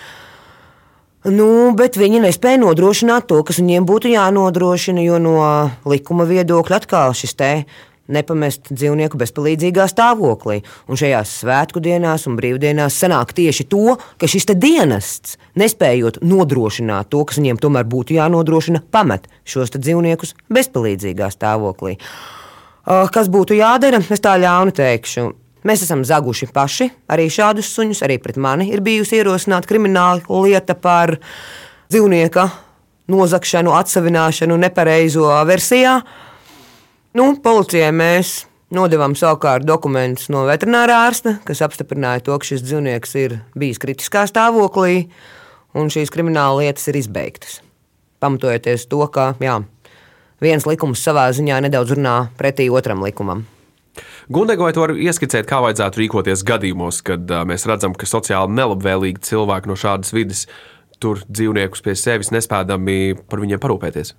Nu, 1.28 1.76
bet 1.76 2.00
viņi 2.00 2.22
nespēja 2.24 2.62
nodrošināt 2.62 3.28
to, 3.28 3.42
kas 3.44 3.60
viņiem 3.60 3.84
būtu 3.84 4.14
jānodrošina, 4.14 5.04
jo 5.04 5.20
no 5.20 5.36
likuma 5.84 6.24
viedokļa 6.24 6.80
atkal 6.80 7.12
šis 7.12 7.36
te 7.36 7.52
nepamest 8.10 8.72
dzīvnieku 8.74 9.20
bezpalīdzīgā 9.22 9.86
stāvoklī. 9.92 10.60
Un 10.90 11.00
šajās 11.00 11.36
svētku 11.44 11.82
dienās 11.84 12.26
un 12.30 12.38
brīvdienās 12.40 12.98
sanāk 13.02 13.34
tieši 13.38 13.68
to, 13.72 13.96
ka 14.20 14.30
šis 14.30 14.50
dienests, 14.56 15.38
nespējot 15.60 16.22
nodrošināt 16.26 17.12
to, 17.14 17.24
kas 17.30 17.40
viņiem 17.40 17.62
tomēr 17.62 17.88
būtu 17.90 18.18
jānodrošina, 18.18 18.84
pamet 18.92 19.30
šos 19.48 19.76
dzīvniekus 19.78 20.36
bezpalīdzīgā 20.52 21.30
stāvoklī. 21.34 22.00
Kas 22.86 23.30
būtu 23.30 23.58
jādara? 23.60 24.02
Es 24.02 24.24
tā 24.24 24.34
ļaunu 24.42 24.74
teikšu. 24.74 25.30
Mēs 25.68 25.84
esam 25.84 26.06
zaguši 26.08 26.48
paši 26.56 26.88
arī 27.12 27.28
šādus 27.30 27.70
suņus. 27.76 28.02
Arī 28.08 28.16
pret 28.24 28.40
mani 28.40 28.70
ir 28.72 28.82
bijusi 28.82 29.20
ierosināta 29.20 29.68
krimināla 29.70 30.24
lieta 30.46 30.74
par 30.80 31.18
dzīvnieka 31.92 32.48
nozagšanu, 33.12 33.74
atsevināšanu 33.76 34.58
nepareizo 34.62 35.28
versijā. 35.50 36.00
Nu, 37.18 37.32
policijai 37.42 37.90
mēs 37.90 38.44
nodevām 38.70 39.16
savukārt 39.18 39.66
dokumentus 39.66 40.28
no 40.30 40.44
veterinārā 40.46 40.94
ārsta, 41.08 41.40
kas 41.42 41.64
apstiprināja 41.66 42.22
to, 42.28 42.36
ka 42.38 42.46
šis 42.46 42.62
dzīvnieks 42.62 43.16
ir 43.18 43.40
bijis 43.58 43.80
kritiskā 43.82 44.28
stāvoklī, 44.30 45.08
un 45.74 45.90
šīs 45.90 46.12
krimināla 46.14 46.60
lietas 46.62 46.86
ir 46.92 47.00
izbeigtas. 47.00 47.64
Pamatojoties 48.22 48.86
to, 48.92 49.00
ka 49.10 49.32
jā, 49.42 49.56
viens 50.44 50.68
likums 50.70 51.02
savā 51.02 51.24
ziņā 51.34 51.58
nedaudz 51.66 51.96
runā 51.98 52.18
pretī 52.38 52.68
otram 52.70 53.02
likumam. 53.02 53.42
Gundega, 54.30 54.68
vai 54.68 54.76
tu 54.78 54.84
vari 54.84 55.02
ieskicēt, 55.10 55.48
kā 55.50 55.64
vajadzētu 55.66 56.04
rīkoties 56.04 56.46
gadījumos, 56.46 57.02
kad 57.10 57.26
uh, 57.26 57.42
mēs 57.50 57.66
redzam, 57.66 57.98
ka 57.98 58.06
sociāli 58.06 58.54
nelabvēlīgi 58.54 59.26
cilvēki 59.32 59.72
no 59.72 59.80
šādas 59.80 60.14
vidas 60.14 60.46
tur 61.02 61.26
dzīvniekus 61.26 61.82
pie 61.82 61.98
sevis 61.98 62.30
nespēdami 62.36 63.18
par 63.26 63.42
viņiem 63.42 63.66
parūpēties? 63.66 64.14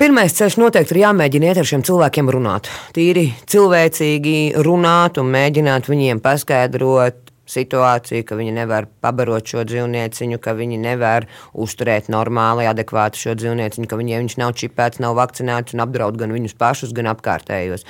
Pirmais 0.00 0.32
ceļš 0.32 0.54
noteikti 0.56 0.94
ir 0.94 0.98
jāmēģina 1.02 1.50
iet 1.50 1.58
ar 1.60 1.66
šiem 1.68 1.82
cilvēkiem 1.84 2.30
runāt. 2.32 2.70
Tīri 2.96 3.26
cilvēcīgi 3.52 4.62
runāt 4.64 5.18
un 5.20 5.28
mēģināt 5.28 5.90
viņiem 5.92 6.22
paskaidrot 6.24 7.18
situāciju, 7.50 8.24
ka 8.24 8.38
viņi 8.38 8.54
nevar 8.56 8.88
pabarot 9.04 9.52
šo 9.52 9.66
dzīvnieciņu, 9.68 10.38
ka 10.40 10.54
viņi 10.56 10.78
nevar 10.80 11.26
uzturēt 11.52 12.08
normāli, 12.08 12.64
adekvāti 12.70 13.20
šo 13.26 13.36
dzīvnieciņu, 13.42 13.90
ka 13.92 14.00
viņiem 14.00 14.24
viņš 14.24 14.38
nav 14.40 14.56
čipēts, 14.62 15.02
nav 15.04 15.20
vakcinēts 15.20 15.76
un 15.76 15.84
apdraud 15.84 16.16
gan 16.24 16.32
viņus 16.32 16.56
pašus, 16.56 16.96
gan 16.96 17.12
apkārtējos. 17.12 17.84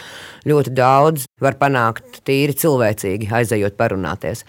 Ļoti 0.50 0.74
daudz 0.74 1.30
var 1.38 1.62
panākt 1.62 2.24
tīri 2.26 2.58
cilvēcīgi, 2.58 3.30
aizejot 3.38 3.78
parunāties. 3.78 4.42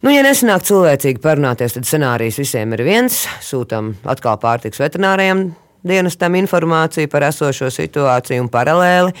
Nu, 0.00 0.16
ja 0.16 0.24
nesanāk 0.24 0.64
cilvēcīgi 0.64 1.20
parunāties, 1.20 1.76
tad 1.76 1.84
scenārijs 1.84 2.40
visiem 2.40 2.72
ir 2.80 2.86
viens. 2.88 3.26
Sūtām 3.44 3.98
atkal 4.08 4.40
pārtiks 4.40 4.80
veterināriem 4.80 5.50
dienestam 5.86 6.36
informāciju 6.38 7.10
par 7.12 7.28
esošo 7.28 7.70
situāciju 7.72 8.44
un 8.44 8.50
paralēli. 8.52 9.14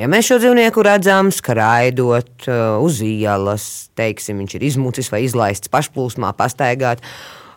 Ja 0.00 0.08
mēs 0.08 0.30
šo 0.30 0.38
dzīvnieku 0.40 0.82
redzam, 0.86 1.28
skraidot 1.34 2.46
uh, 2.48 2.80
uz 2.80 3.02
ielas, 3.04 3.66
teiksim, 3.98 4.40
viņš 4.40 4.56
ir 4.56 4.66
izmucis 4.70 5.10
vai 5.12 5.20
izlaists 5.26 5.68
pašplūsmā, 5.72 6.32
pastaigāt, 6.38 7.04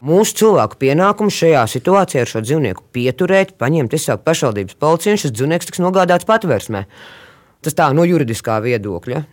mūsu 0.04 0.42
cilvēku 0.42 0.82
pienākums 0.84 1.38
šajā 1.40 1.64
situācijā 1.72 2.26
ir 2.26 2.32
šo 2.34 2.44
dzīvnieku 2.44 2.84
pieturēt, 2.96 3.56
paņemt 3.62 3.96
izsaukt 3.96 4.28
pašvaldības 4.28 4.76
policiju, 4.84 5.16
un 5.16 5.24
šis 5.24 5.36
dzīvnieks 5.38 5.72
tiks 5.72 5.84
nogādāts 5.84 6.28
patvērsmē. 6.28 6.84
Tas 7.64 7.78
tā 7.78 7.88
no 7.96 8.04
juridiskā 8.06 8.60
viedokļa. 8.62 9.24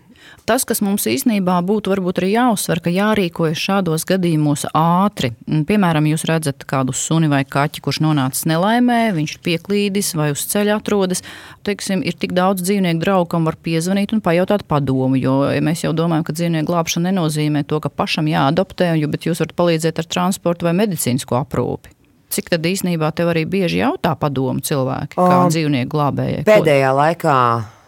Tas, 0.43 0.65
kas 0.67 0.81
mums 0.83 1.05
īstenībā 1.07 1.61
būtu 1.63 1.93
varbūt 1.93 2.19
arī 2.19 2.33
jāuzsver, 2.33 2.81
ka 2.83 2.91
jārīkojas 2.91 3.61
šādos 3.63 4.05
gadījumos 4.09 4.65
ātri. 4.75 5.31
Piemēram, 5.69 6.09
jūs 6.11 6.25
redzat 6.27 6.65
kādu 6.67 6.95
suni 6.97 7.29
vai 7.31 7.45
kaķi, 7.47 7.83
kurš 7.85 8.01
nonācis 8.03 8.49
nelaimē, 8.51 9.13
viņš 9.15 9.37
ir 9.37 9.43
pieklīdis 9.47 10.13
vai 10.19 10.33
uz 10.35 10.43
ceļa 10.51 10.81
atrodas. 10.81 11.23
Teiksim, 11.63 12.03
ir 12.03 12.19
tik 12.19 12.35
daudz 12.35 12.65
dzīvnieku 12.67 13.05
draugu, 13.05 13.29
kam 13.37 13.47
var 13.47 13.55
piezvanīt 13.63 14.15
un 14.17 14.23
pajautāt 14.25 14.67
padomu. 14.67 15.21
Jo 15.21 15.37
ja 15.55 15.63
mēs 15.63 15.85
jau 15.87 15.93
domājam, 15.95 16.27
ka 16.27 16.35
dzīvnieku 16.35 16.73
glābšana 16.73 17.13
nenozīmē 17.13 17.63
to, 17.71 17.79
ka 17.85 17.93
pašam 17.93 18.27
jāadoptē, 18.31 18.97
bet 19.13 19.29
jūs 19.29 19.45
varat 19.45 19.55
palīdzēt 19.59 20.03
ar 20.03 20.11
transportu 20.11 20.67
vai 20.67 20.75
medicīnisko 20.83 21.39
aprūpi. 21.39 21.95
Cik 22.33 22.49
tad 22.49 22.67
īsnībā 22.67 23.13
tev 23.15 23.31
arī 23.31 23.45
bieži 23.47 23.83
jautā 23.83 24.17
padomu 24.19 24.65
cilvēki, 24.65 25.21
kā 25.21 25.39
um, 25.45 25.53
dzīvnieku 25.53 25.93
glābējai? 25.93 26.45
Pēdējā 26.49 26.93
laikā 26.97 27.37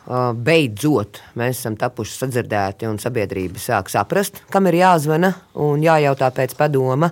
beidzot 0.07 1.21
mēs 1.41 1.63
esam 1.63 1.79
tapuši 1.81 2.19
sadzirdēti 2.19 2.89
un 2.89 2.99
sabiedrība 3.01 3.61
sāk 3.61 3.89
saprast, 3.93 4.43
kam 4.53 4.69
ir 4.69 4.83
jāzvana 4.83 5.33
un 5.65 5.85
jājautā 5.85 6.29
pēc 6.35 6.57
padoma. 6.59 7.09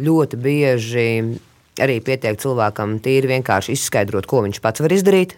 Ļoti 0.00 0.38
bieži 0.40 1.06
arī 1.82 1.98
pietiek 2.04 2.38
cilvēkam 2.40 2.98
tīri 3.04 3.34
vienkārši 3.34 3.76
izskaidrot, 3.76 4.28
ko 4.28 4.44
viņš 4.46 4.60
pats 4.64 4.80
var 4.84 4.94
izdarīt. 4.96 5.36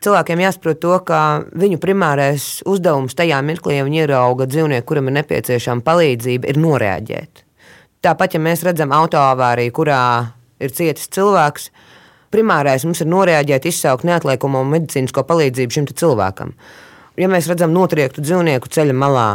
Cilvēkiem 0.00 0.40
jāsaprot 0.40 0.78
to, 0.80 0.94
ka 1.04 1.20
viņu 1.60 1.76
primārais 1.80 2.62
uzdevums 2.68 3.12
tajā 3.16 3.42
mirklī, 3.44 3.76
ja 3.76 3.84
viņi 3.84 4.00
ierauga 4.06 4.46
dzīvnieku, 4.48 4.86
kuram 4.88 5.10
ir 5.10 5.18
nepieciešama 5.18 5.84
palīdzība, 5.84 6.48
ir 6.48 6.60
noreaģēt. 6.60 7.44
Tāpat, 8.00 8.32
ja 8.32 8.40
mēs 8.40 8.64
redzam 8.64 8.94
autoavāriju, 8.96 9.74
kurā 9.76 10.00
ir 10.56 10.72
cietis 10.72 11.10
cilvēks, 11.12 11.68
primārais 12.30 12.84
mums 12.86 13.02
ir 13.02 13.10
noreaģēt, 13.10 13.68
izsaukt 13.70 14.06
neatliekumu 14.08 14.62
medicīnisko 14.70 15.24
palīdzību 15.28 15.76
šim 15.76 15.88
cilvēkam. 15.90 16.54
Ja 17.20 17.28
mēs 17.28 17.50
redzam 17.50 17.74
notriektu 17.74 18.22
dzīvnieku 18.24 18.70
ceļa 18.72 18.96
malā, 18.96 19.28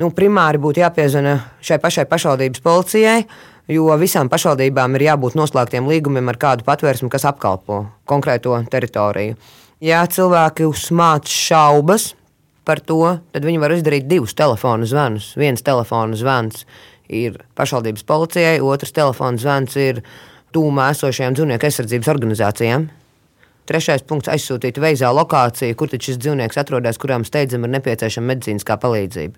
nu, 0.00 0.10
primāri 0.14 0.60
būtu 0.62 0.82
jāpiezvana 0.84 1.38
šai 1.64 1.80
pašai 1.82 2.06
pašvaldības 2.08 2.62
policijai, 2.64 3.22
jo 3.68 3.88
visām 4.00 4.30
pašvaldībām 4.32 4.96
ir 4.96 5.08
jābūt 5.10 5.36
noslēgtiem 5.38 5.88
līgumiem 5.90 6.30
ar 6.30 6.38
kādu 6.40 6.66
patvērsmu, 6.68 7.10
kas 7.12 7.26
apkalpo 7.28 7.84
konkrēto 8.08 8.54
teritoriju. 8.70 9.36
Ja 9.84 10.02
cilvēki 10.10 10.66
uzmāca 10.66 11.30
šaubas 11.30 12.12
par 12.66 12.80
to, 12.84 13.02
tad 13.32 13.44
viņi 13.46 13.60
var 13.62 13.74
izdarīt 13.76 14.08
divus 14.08 14.34
telefonu 14.36 14.88
zvanus. 14.88 15.32
Viens 15.38 15.62
telefona 15.64 16.16
zvans 16.18 16.64
ir 17.08 17.38
pašvaldības 17.56 18.04
policijai, 18.08 18.58
otrs 18.64 18.92
telefona 18.96 19.40
zvans 19.40 19.76
ir 19.80 20.02
tūmā 20.54 20.90
esošajām 20.94 21.36
dzīvnieku 21.36 21.68
aizsardzības 21.68 22.12
organizācijām. 22.14 22.88
Trešais 23.68 24.06
punkts- 24.08 24.30
aizsūtīt 24.34 24.80
veizā 24.80 25.10
lokāciju, 25.12 25.76
kur 25.76 25.88
šis 25.88 26.16
dzīvnieks 26.16 26.56
atrodas, 26.56 26.96
kurām 26.96 27.24
steidzami 27.24 27.64
ir 27.68 27.80
nepieciešama 27.80 28.34
medicīniskā 28.34 28.78
palīdzība. 28.80 29.36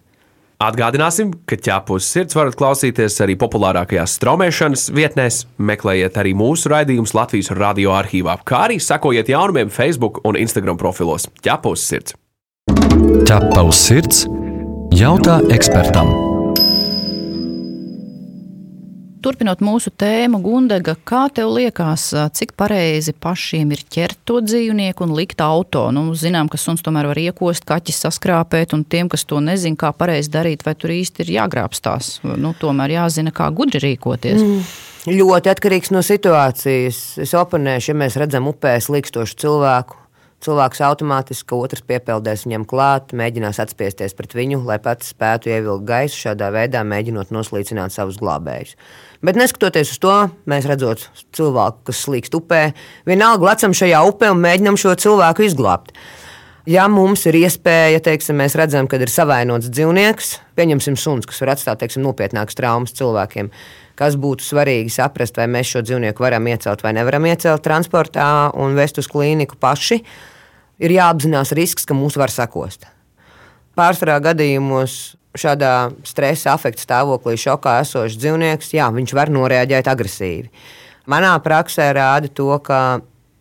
Atgādināsim, 0.61 1.33
ka 1.49 1.57
ķēpus 1.57 2.05
sirds 2.05 2.37
varat 2.37 2.55
klausīties 2.55 3.17
arī 3.25 3.35
populārākajās 3.41 4.19
straumēšanas 4.19 4.91
vietnēs, 4.93 5.47
meklējiet 5.57 6.19
arī 6.21 6.35
mūsu 6.37 6.69
raidījumus 6.69 7.15
Latvijas 7.17 7.49
radio 7.57 7.97
arhīvā, 7.97 8.37
kā 8.45 8.69
arī 8.69 8.77
sekojiet 8.77 9.33
jaunumiem 9.33 9.73
Facebook 9.73 10.21
un 10.23 10.37
Instagram 10.37 10.77
profilos 10.77 11.31
ķēpus 11.41 11.87
sirds. 11.91 12.19
Ķēpus 13.25 13.87
sirds 13.89 14.27
jautā 14.93 15.41
ekspertam. 15.49 16.30
Turpinot 19.21 19.61
mūsu 19.61 19.91
tēmu, 20.01 20.39
Gundega, 20.41 20.95
kā 21.05 21.27
tev 21.37 21.51
liekas, 21.53 22.07
cik 22.37 22.55
pareizi 22.57 23.13
pašiem 23.13 23.75
ir 23.75 23.83
ķert 23.93 24.17
to 24.25 24.39
dzīvnieku 24.41 25.05
un 25.05 25.13
likt 25.19 25.43
auto? 25.45 25.83
Nu, 25.93 26.07
zinām, 26.17 26.49
ka 26.49 26.57
suns 26.61 26.81
tomēr 26.87 27.11
var 27.11 27.21
iekost, 27.21 27.67
kaķis 27.69 28.01
saskrāpēt, 28.07 28.73
un 28.73 28.87
tiem, 28.89 29.11
kas 29.13 29.27
to 29.29 29.43
nezina, 29.45 29.77
kā 29.77 29.93
pareizi 29.93 30.33
darīt, 30.33 30.65
vai 30.65 30.73
tur 30.73 30.95
īsti 30.97 31.27
ir 31.27 31.35
jāgrābstās. 31.37 32.15
Nu, 32.25 32.55
tomēr 32.57 32.97
jāzina, 32.97 33.35
kā 33.37 33.51
gudri 33.53 33.83
rīkoties. 33.91 34.41
Mm. 34.41 34.65
Ļoti 35.21 35.53
atkarīgs 35.53 35.93
no 35.93 36.01
situācijas. 36.05 37.03
Es 37.21 37.37
oponēšu, 37.37 37.93
ja 37.93 38.01
mēs 38.01 38.17
redzam 38.21 38.49
upēs 38.49 38.89
likstošu 38.93 39.37
cilvēku, 39.45 40.01
Cilvēks 40.41 40.81
automātiski 40.81 41.53
otrs 41.53 41.83
piepeldēs 41.85 42.47
viņam 42.47 42.63
klāt, 42.69 43.11
mēģinās 43.13 43.59
atspiesties 43.61 44.15
pret 44.17 44.33
viņu, 44.33 44.63
lai 44.65 44.79
pats 44.81 45.11
spētu 45.13 45.51
ievilkt 45.53 45.85
gaisu, 45.91 46.17
šādā 46.17 46.49
veidā 46.55 46.81
mēģinot 46.81 47.29
noslīcināt 47.35 47.93
savus 47.93 48.17
glābējus. 48.23 48.73
Bet 49.21 49.37
neskatoties 49.37 49.93
uz 49.93 50.01
to, 50.01 50.15
mēs 50.49 50.65
redzam 50.71 50.97
cilvēku, 51.37 51.85
kas 51.91 52.01
slīkst 52.07 52.39
upē, 52.41 52.63
vienalga 53.11 53.51
lecam 53.51 53.77
šajā 53.77 54.01
upē 54.09 54.33
un 54.33 54.41
mēģinam 54.41 54.81
šo 54.81 54.97
cilvēku 55.05 55.45
izglābt. 55.45 55.93
Ja 56.69 56.87
mums 56.93 57.27
ir 57.29 57.37
iespēja, 57.43 58.01
teiksim, 58.05 58.41
mēs 58.41 58.57
redzam, 58.57 58.89
ka 58.89 58.97
ir 58.97 59.13
savainots 59.13 59.69
dzīvnieks, 59.69 60.35
pieņemsim 60.57 60.97
suns, 60.97 61.29
kas 61.29 61.45
var 61.45 61.53
atstāt 61.53 61.85
teiksim, 61.85 62.05
nopietnākas 62.05 62.57
traumas 62.57 62.97
cilvēkiem, 62.97 63.53
kas 64.01 64.17
būtu 64.17 64.45
svarīgi 64.47 64.93
saprast, 64.95 65.37
vai 65.37 65.47
mēs 65.53 65.75
šo 65.75 65.85
dzīvnieku 65.85 66.25
varam 66.25 66.49
iecelt 66.49 66.81
vai 66.85 66.95
nevaram 66.97 67.27
iecelt 67.29 67.65
transportā 67.67 68.51
un 68.57 68.79
vest 68.79 69.01
uz 69.03 69.09
klīniku 69.11 69.61
paši 69.61 70.01
ir 70.81 70.97
jāapzinās 70.97 71.53
risks, 71.57 71.85
ka 71.85 71.97
mūs 71.97 72.17
var 72.17 72.33
sakost. 72.33 72.89
Pārsvarā 73.77 74.17
gadījumos 74.25 74.97
šādā 75.39 75.93
stresa, 76.09 76.57
afekta 76.57 76.83
stāvoklī, 76.83 77.37
šokā 77.39 77.77
esošs 77.85 78.19
dzīvnieks, 78.19 78.73
jā, 78.75 78.89
viņš 78.95 79.15
var 79.15 79.31
noreaģēt 79.33 79.91
agresīvi. 79.93 80.51
Manā 81.11 81.37
praksē 81.45 81.91
rāda 81.95 82.31
to, 82.33 82.51
ka 82.65 83.01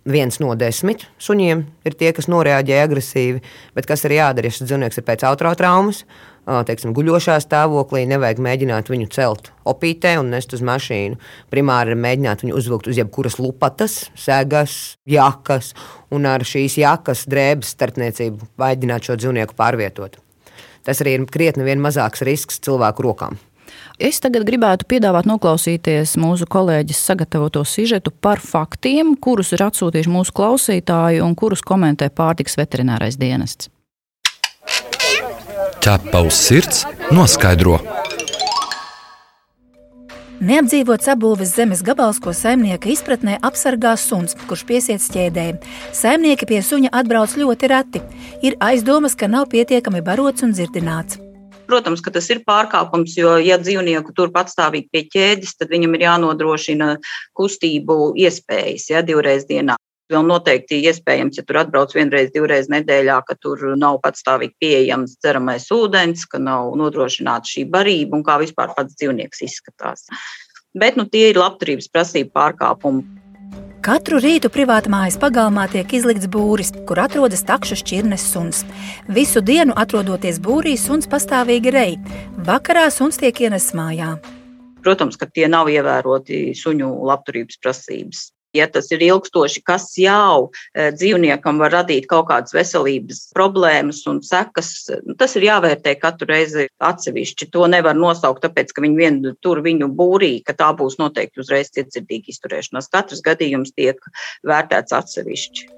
viens 0.10 0.40
no 0.42 0.54
desmit 0.58 1.06
suņiem 1.22 1.64
ir 1.86 1.96
tie, 1.98 2.12
kas 2.16 2.30
noreaģē 2.32 2.84
agresīvi, 2.84 3.42
bet 3.76 3.90
kas 3.90 4.06
ir 4.08 4.18
jādara, 4.20 4.50
ja 4.50 4.56
šis 4.56 4.68
dzīvnieks 4.70 5.02
ir 5.02 5.08
pēc 5.08 5.26
autotraumas, 5.30 6.04
teiksim, 6.68 6.94
guļošā 6.98 7.38
stāvoklī, 7.44 8.06
nevajag 8.10 8.40
mēģināt 8.44 8.90
viņu 8.90 9.10
celt 9.14 9.52
opītē 9.70 10.16
un 10.22 10.32
nest 10.34 10.54
uz 10.58 10.64
mašīnu. 10.66 11.20
Primāri 11.54 11.94
ir 11.94 12.02
mēģināt 12.02 12.46
viņu 12.46 12.56
uzvilkt 12.58 12.90
uz 12.90 13.00
jebkuras 13.00 13.38
lupatas, 13.42 14.00
segas, 14.18 14.78
jakas, 15.10 15.74
un 16.14 16.26
ar 16.30 16.46
šīs 16.48 16.80
jakas 16.82 17.28
drēbes 17.30 17.76
starpniecību 17.76 18.50
mēģināt 18.62 19.10
šo 19.10 19.20
dzīvnieku 19.22 19.58
pārvietot. 19.60 20.18
Tas 20.88 21.04
arī 21.04 21.20
ir 21.20 21.30
krietni 21.30 21.78
mazāks 21.78 22.26
risks 22.26 22.62
cilvēku 22.66 23.06
rokām. 23.06 23.38
Es 24.00 24.22
tagad 24.24 24.46
gribētu 24.48 24.88
piedāvāt 24.90 25.28
noklausīties 25.30 26.16
mūsu 26.18 26.48
kolēģis 26.50 27.02
sagatavoto 27.12 27.66
sižetu 27.68 28.14
par 28.16 28.40
faktiem, 28.40 29.14
kurus 29.20 29.52
ir 29.54 29.66
atsūtījuši 29.68 30.14
mūsu 30.14 30.36
klausītāji 30.40 31.20
un 31.26 31.36
kurus 31.38 31.62
komentē 31.62 32.10
pārtiks 32.10 32.58
veterinārais 32.58 33.20
dienests. 33.20 33.70
Ķepa 35.80 36.20
uz 36.28 36.36
sirds 36.36 36.82
noskaidro. 37.16 37.78
Neapdzīvots 40.44 41.08
apbūves 41.14 41.54
zemes 41.56 41.80
gabals, 41.88 42.20
ko 42.20 42.34
saimnieka 42.36 42.92
izpratnē 42.92 43.38
apsargā 43.48 43.94
suns, 44.00 44.36
kurš 44.50 44.66
piesiet 44.68 45.08
ķēdē. 45.16 45.46
Saimnieki 45.96 46.50
pie 46.52 46.60
suņa 46.68 46.92
atbrauc 47.00 47.38
ļoti 47.40 47.72
reti. 47.72 48.04
Ir 48.44 48.60
aizdomas, 48.60 49.16
ka 49.16 49.32
nav 49.32 49.48
pietiekami 49.56 50.04
barots 50.04 50.44
un 50.44 50.52
dzirdināts. 50.52 51.22
Protams, 51.72 52.04
ka 52.04 52.12
tas 52.12 52.28
ir 52.34 52.44
pārkāpums, 52.44 53.16
jo, 53.16 53.38
ja 53.40 53.56
dzīvnieku 53.62 54.12
tur 54.18 54.34
patstāvīgi 54.36 54.92
pie 54.92 55.08
ķēdes, 55.16 55.56
tad 55.62 55.72
viņam 55.72 55.96
ir 55.96 56.10
jānodrošina 56.10 56.96
kustību 57.40 58.18
iespējas 58.20 58.92
ja, 58.92 59.06
divreiz 59.06 59.48
dienā. 59.48 59.80
Vēl 60.10 60.24
noteikti 60.26 60.80
iespējams, 60.90 61.38
ja 61.38 61.46
tur 61.46 61.60
atbrauc 61.62 61.92
vienreiz, 61.94 62.32
divreiz 62.34 62.66
nedēļā, 62.74 63.20
ka 63.28 63.36
tur 63.38 63.62
nav 63.78 64.00
patstāvīgi 64.02 64.56
pieejams 64.64 65.20
dzeramais 65.20 65.68
ūdens, 65.76 66.26
ka 66.26 66.42
nav 66.42 66.72
nodrošināta 66.82 67.46
šī 67.46 67.68
barība 67.70 68.18
un 68.18 68.24
kā 68.26 68.40
vispār 68.42 68.74
pats 68.74 68.98
dzīvnieks 68.98 69.44
izskatās. 69.46 70.08
Bet 70.74 70.98
nu, 70.98 71.06
tie 71.06 71.28
ir 71.30 71.38
labturības 71.38 71.92
prasību 71.94 72.34
pārkāpumi. 72.34 73.06
Katru 73.86 74.18
rītu 74.20 74.50
privāta 74.52 74.90
mājas 74.92 75.16
pagalmā 75.22 75.68
tiek 75.72 75.94
izlikts 75.96 76.28
būris, 76.28 76.74
kur 76.90 77.00
atrodas 77.06 77.46
takšu 77.48 77.78
šķirnes 77.80 78.26
suns. 78.34 78.64
Visu 79.08 79.46
dienu 79.46 79.78
atrodoties 79.78 80.42
būrī, 80.44 80.74
suns 80.78 81.08
pastāvīgi 81.08 81.72
rej. 81.78 81.96
Vakarā 82.50 82.90
suns 82.92 83.22
tiek 83.22 83.46
ienests 83.46 83.78
mājā. 83.78 84.18
Protams, 84.84 85.22
ka 85.22 85.30
tie 85.30 85.48
nav 85.48 85.70
ievēroti 85.70 86.50
suņu 86.58 86.92
labturības 87.08 87.62
prasības. 87.62 88.26
Ja 88.58 88.66
tas 88.72 88.88
ir 88.90 89.04
ilgstoši, 89.06 89.62
kas 89.62 89.92
jau 90.02 90.50
e, 90.74 90.90
dzīvniekam 90.96 91.62
var 91.62 91.74
radīt 91.76 92.08
kaut 92.10 92.30
kādas 92.32 92.56
veselības 92.56 93.28
problēmas 93.36 94.02
un 94.10 94.24
sekas, 94.26 94.72
nu, 95.06 95.14
tas 95.20 95.38
ir 95.38 95.46
jāvērtē 95.46 95.94
katru 96.02 96.32
reizi 96.32 96.66
atsevišķi. 96.82 97.52
To 97.54 97.70
nevar 97.70 97.98
nosaukt, 97.98 98.42
tāpēc, 98.48 98.74
ka 98.74 98.86
viņi 98.86 98.98
vien 98.98 99.22
tur 99.46 99.62
viņu 99.66 99.92
būrī, 99.94 100.34
ka 100.46 100.58
tā 100.58 100.72
būs 100.74 100.98
noteikti 101.02 101.46
uzreiz 101.46 101.70
cietsirdīga 101.78 102.34
izturēšanās. 102.34 102.90
Katrs 102.94 103.26
gadījums 103.26 103.76
tiek 103.78 104.02
vērtēts 104.50 104.98
atsevišķi. 104.98 105.70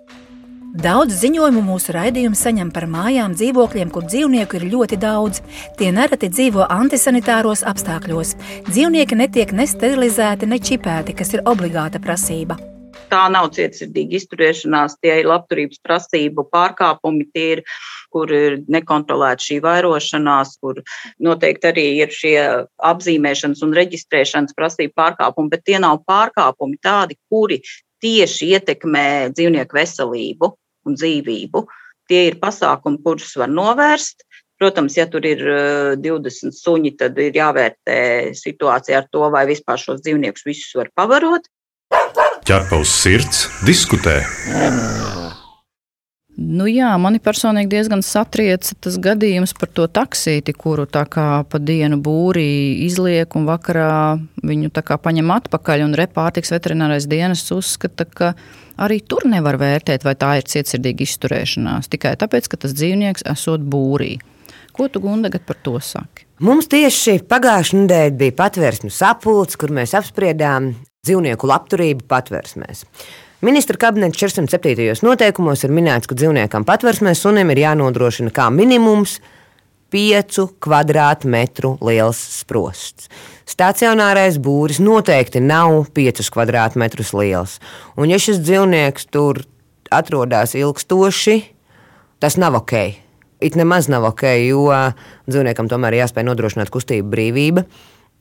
Daudz 0.71 1.17
ziņojumu 1.19 1.59
mūsu 1.67 1.91
raidījums 1.91 2.39
saņem 2.45 2.69
par 2.71 2.85
mājām, 2.87 3.33
dzīvokļiem, 3.35 3.89
kur 3.91 4.05
dzīvnieku 4.07 4.55
ir 4.55 4.69
ļoti 4.71 4.97
daudz. 5.01 5.41
Tie 5.75 5.89
nereti 5.91 6.29
dzīvo 6.31 6.63
antisanitāros 6.71 7.65
apstākļos. 7.67 8.37
Dzīvnieki 8.69 9.17
netiek 9.19 9.51
ne 9.51 9.65
sterilizēti, 9.67 10.47
ne 10.47 10.61
čipēti, 10.63 11.17
kas 11.19 11.33
ir 11.35 11.43
obligāta 11.43 11.99
prasība. 11.99 12.55
Tā 13.11 13.25
nav 13.33 13.49
cietsirdīga 13.51 14.15
izturēšanās, 14.21 14.95
tie 15.03 15.17
ir 15.19 15.27
labturības 15.27 15.83
prasību 15.83 16.47
pārkāpumi, 16.55 17.27
tie 17.35 17.49
ir, 17.57 17.63
kur 18.07 18.31
ir 18.31 18.61
nekontrolēta 18.71 19.43
šī 19.43 19.59
vairošanās, 19.67 20.55
kur 20.63 20.79
noteikti 21.19 21.71
arī 21.73 21.87
ir 22.05 22.15
šie 22.15 22.37
apzīmēšanas 22.79 23.67
un 23.67 23.75
reģistrēšanas 23.75 24.55
prasību 24.55 24.95
pārkāpumi, 25.03 25.51
bet 25.51 25.67
tie 25.67 25.83
nav 25.83 25.99
pārkāpumi 26.07 26.79
tādi, 26.79 27.19
kuri 27.27 27.59
tieši 28.01 28.53
ietekmē 28.55 29.05
dzīvnieku 29.35 29.77
veselību 29.77 30.53
un 30.87 30.97
dzīvību. 30.99 31.63
Tie 32.11 32.25
ir 32.29 32.37
pasākumi, 32.41 33.01
kurus 33.05 33.33
var 33.39 33.51
novērst. 33.51 34.25
Protams, 34.61 34.97
ja 34.99 35.07
tur 35.09 35.25
ir 35.25 35.41
20 36.03 36.53
suņi, 36.53 36.93
tad 36.99 37.17
ir 37.21 37.33
jāvērtē 37.33 38.01
situācija 38.37 39.01
ar 39.01 39.09
to, 39.09 39.23
vai 39.33 39.47
vispār 39.49 39.81
šos 39.81 40.03
dzīvniekus 40.05 40.45
visus 40.45 40.77
var 40.77 40.91
pavarot. 40.93 41.49
Ķerpa 42.45 42.81
uz 42.81 42.93
sirds, 42.93 43.47
diskutē. 43.65 44.19
Nu 46.41 46.65
jā, 46.65 46.89
mani 47.01 47.19
personīgi 47.21 47.69
diezgan 47.69 48.01
satrieca 48.05 48.73
tas 48.81 48.97
gadījums 49.01 49.53
par 49.57 49.69
to 49.75 49.85
taksīti, 49.91 50.55
kuru 50.57 50.87
tā 50.89 51.03
kā 51.11 51.43
pa 51.47 51.59
dienu 51.61 51.99
būrī 52.01 52.81
izliek 52.87 53.35
un 53.37 53.45
vakarā 53.49 54.17
viņu 54.41 54.71
tā 54.73 54.83
kā 54.85 54.97
paņem 55.01 55.29
atpakaļ. 55.37 55.85
Un 55.85 55.95
repārtiks 55.99 56.53
veterinārais 56.53 57.07
dienas 57.11 57.45
uzskata, 57.53 58.07
ka 58.09 58.33
arī 58.81 59.01
tur 59.05 59.27
nevar 59.29 59.59
vērtēt, 59.61 60.05
vai 60.07 60.15
tā 60.17 60.33
ir 60.39 60.49
cietsirdīga 60.49 61.05
izturēšanās, 61.05 61.91
tikai 61.91 62.15
tāpēc, 62.21 62.49
ka 62.49 62.61
tas 62.65 62.75
dzīvnieks 62.77 63.27
esot 63.35 63.61
būrī. 63.61 64.15
Ko 64.71 64.87
tu, 64.87 65.01
Gunda, 65.03 65.29
par 65.45 65.59
to 65.61 65.77
saki? 65.83 66.25
Mums 66.41 66.69
tieši 66.71 67.19
pagājušajā 67.29 67.83
nedēļā 67.83 68.13
bija 68.17 68.37
patvērsmes 68.39 69.01
sapulce, 69.03 69.59
kur 69.59 69.73
mēs 69.75 69.93
apspriedām 69.99 70.71
dzīvnieku 71.05 71.49
labturību 71.49 72.07
patvērsmēs. 72.09 72.85
Ministra 73.41 73.77
kabineta 73.77 74.13
407. 74.17 75.01
noteikumos 75.01 75.63
ir 75.65 75.71
minēts, 75.73 76.05
ka 76.05 76.13
dzīvniekam 76.13 76.61
patversmē 76.61 77.15
sunim 77.17 77.49
ir 77.49 77.63
jānodrošina 77.63 78.29
kā 78.35 78.51
minimums 78.53 79.15
5 79.89 80.37
kvadrātmetru 80.61 81.71
liels 81.81 82.19
sprosts. 82.35 83.09
Stacionārais 83.49 84.37
būris 84.37 84.77
noteikti 84.77 85.41
nav 85.41 85.87
5 85.89 86.29
kvadrātmetrus 86.37 87.15
liels. 87.17 87.57
Un, 87.97 88.13
ja 88.13 88.21
šis 88.21 88.43
dzīvnieks 88.45 89.09
tur 89.09 89.41
atrodas 89.89 90.53
ilgstoši, 90.53 91.39
tas 92.21 92.37
nav 92.37 92.61
ok. 92.61 92.77
It 93.41 93.57
nemaz 93.57 93.89
nav 93.89 94.05
ok, 94.13 94.27
jo 94.45 94.67
dzīvniekam 95.25 95.65
tomēr 95.65 95.97
ir 95.97 96.05
jāspēj 96.05 96.29
nodrošināt 96.29 96.69
kustību 96.69 97.09
brīvība. 97.09 97.65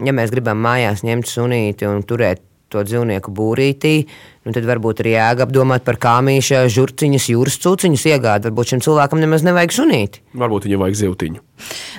Ja 0.00 0.16
mēs 0.16 0.32
gribam 0.32 0.64
mājās 0.64 1.04
ņemt 1.04 1.28
sunīti 1.28 1.84
un 1.84 2.08
turēt 2.08 2.46
to 2.70 2.84
dzīvnieku 2.86 3.32
būrītī, 3.34 3.94
nu 4.46 4.54
tad 4.56 4.66
varbūt 4.68 5.02
ir 5.04 5.12
jāapdomāt 5.14 5.84
par 5.86 5.98
kāmīša, 6.00 6.64
žurciņas, 6.72 7.28
jūras 7.34 7.58
cūciņas 7.62 8.06
iegādi. 8.14 8.48
Varbūt 8.48 8.74
šim 8.74 8.82
cilvēkam 8.86 9.20
nemaz 9.22 9.44
nevajag 9.46 9.76
sunīt. 9.76 10.20
Varbūt 10.40 10.68
viņam 10.68 10.84
vajag 10.84 11.00
zivtiņu. 11.02 11.44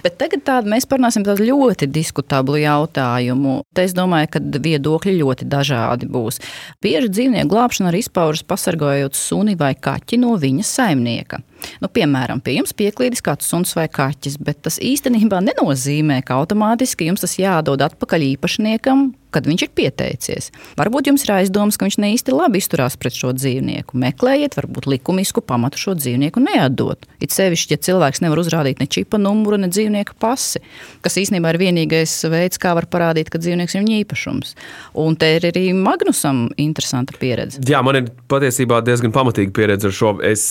Bet 0.02 0.18
tagad 0.18 0.44
tādu 0.48 0.72
mēs 0.74 0.88
parunāsim 0.90 1.26
par 1.26 1.42
ļoti 1.42 1.90
diskutablu 1.92 2.58
jautājumu. 2.64 3.60
Te 3.76 3.86
es 3.86 3.94
domāju, 3.98 4.32
ka 4.34 4.42
viedokļi 4.42 5.20
ļoti 5.20 5.48
dažādi 5.52 6.10
būs. 6.10 6.42
Bieži 6.82 7.12
dzīvnieku 7.14 7.52
glābšana 7.52 7.92
arī 7.92 8.02
izpaužas 8.02 8.46
pasargājot 8.48 9.18
suni 9.18 9.56
vai 9.60 9.74
kaķi 9.78 10.22
no 10.24 10.34
viņa 10.42 10.66
saimnieka. 10.66 11.44
Nu, 11.82 11.90
piemēram, 11.94 12.42
pie 12.42 12.58
jums 12.58 12.74
pieklīdis 12.78 13.22
kāds 13.26 13.46
suns 13.46 13.76
vai 13.78 13.86
kaķis, 13.92 14.40
bet 14.42 14.64
tas 14.66 14.80
īstenībā 14.82 15.44
nenozīmē, 15.46 16.22
ka 16.26 16.40
automātiski 16.42 17.10
jums 17.12 17.22
tas 17.22 17.38
jādod 17.38 17.84
atpakaļ 17.86 18.26
īpašniekam, 18.32 19.12
kad 19.32 19.48
viņš 19.48 19.66
ir 19.68 19.72
pieteicies. 19.78 20.50
Varbūt 20.80 21.12
jums 21.12 21.26
ir 21.28 21.36
aizdoms, 21.38 21.78
ka 21.78 21.88
viņš 21.88 22.00
ne 22.02 22.12
īsti 22.32 22.40
labi 22.40 22.60
izturās 22.62 22.96
pret 22.98 23.14
šo 23.16 23.34
dzīvnieku. 23.36 23.98
Meklējiet, 24.00 24.56
varbūt 24.56 24.88
likumisku 24.88 25.42
pamatu 25.42 25.78
šo 25.78 25.96
dzīvnieku 25.96 26.40
neatdot. 26.40 27.06
It 27.20 27.32
sevišķi, 27.32 27.76
ja 27.76 27.78
cilvēks 27.78 28.22
nevar 28.24 28.40
uzrādīt 28.40 28.80
ne 28.80 28.88
čipa 28.88 29.18
numuru, 29.20 29.58
ne 29.58 29.68
dzīvnieka 29.68 30.16
pasi, 30.20 30.62
kas 31.02 31.18
īstenībā 31.18 31.52
ir 31.52 31.60
vienīgais 31.62 32.14
veids, 32.32 32.60
kā 32.62 32.74
var 32.74 32.88
parādīt, 32.88 33.30
ka 33.30 33.40
dzīvnieks 33.42 33.76
ir 33.76 33.84
viņa 33.84 34.00
īpašums. 34.06 34.56
Un 34.96 35.16
te 35.16 35.36
ir 35.36 35.50
arī 35.52 35.74
Magnusam 35.76 36.50
interesanta 36.58 37.14
pieredze. 37.20 37.62
Jā, 37.68 37.82
man 37.84 38.00
ir 38.00 38.12
patiesībā 38.32 38.82
diezgan 38.86 39.12
pamatīga 39.12 39.52
pieredze 39.52 39.92
ar 39.92 39.96
šo. 39.96 40.16
Es 40.24 40.46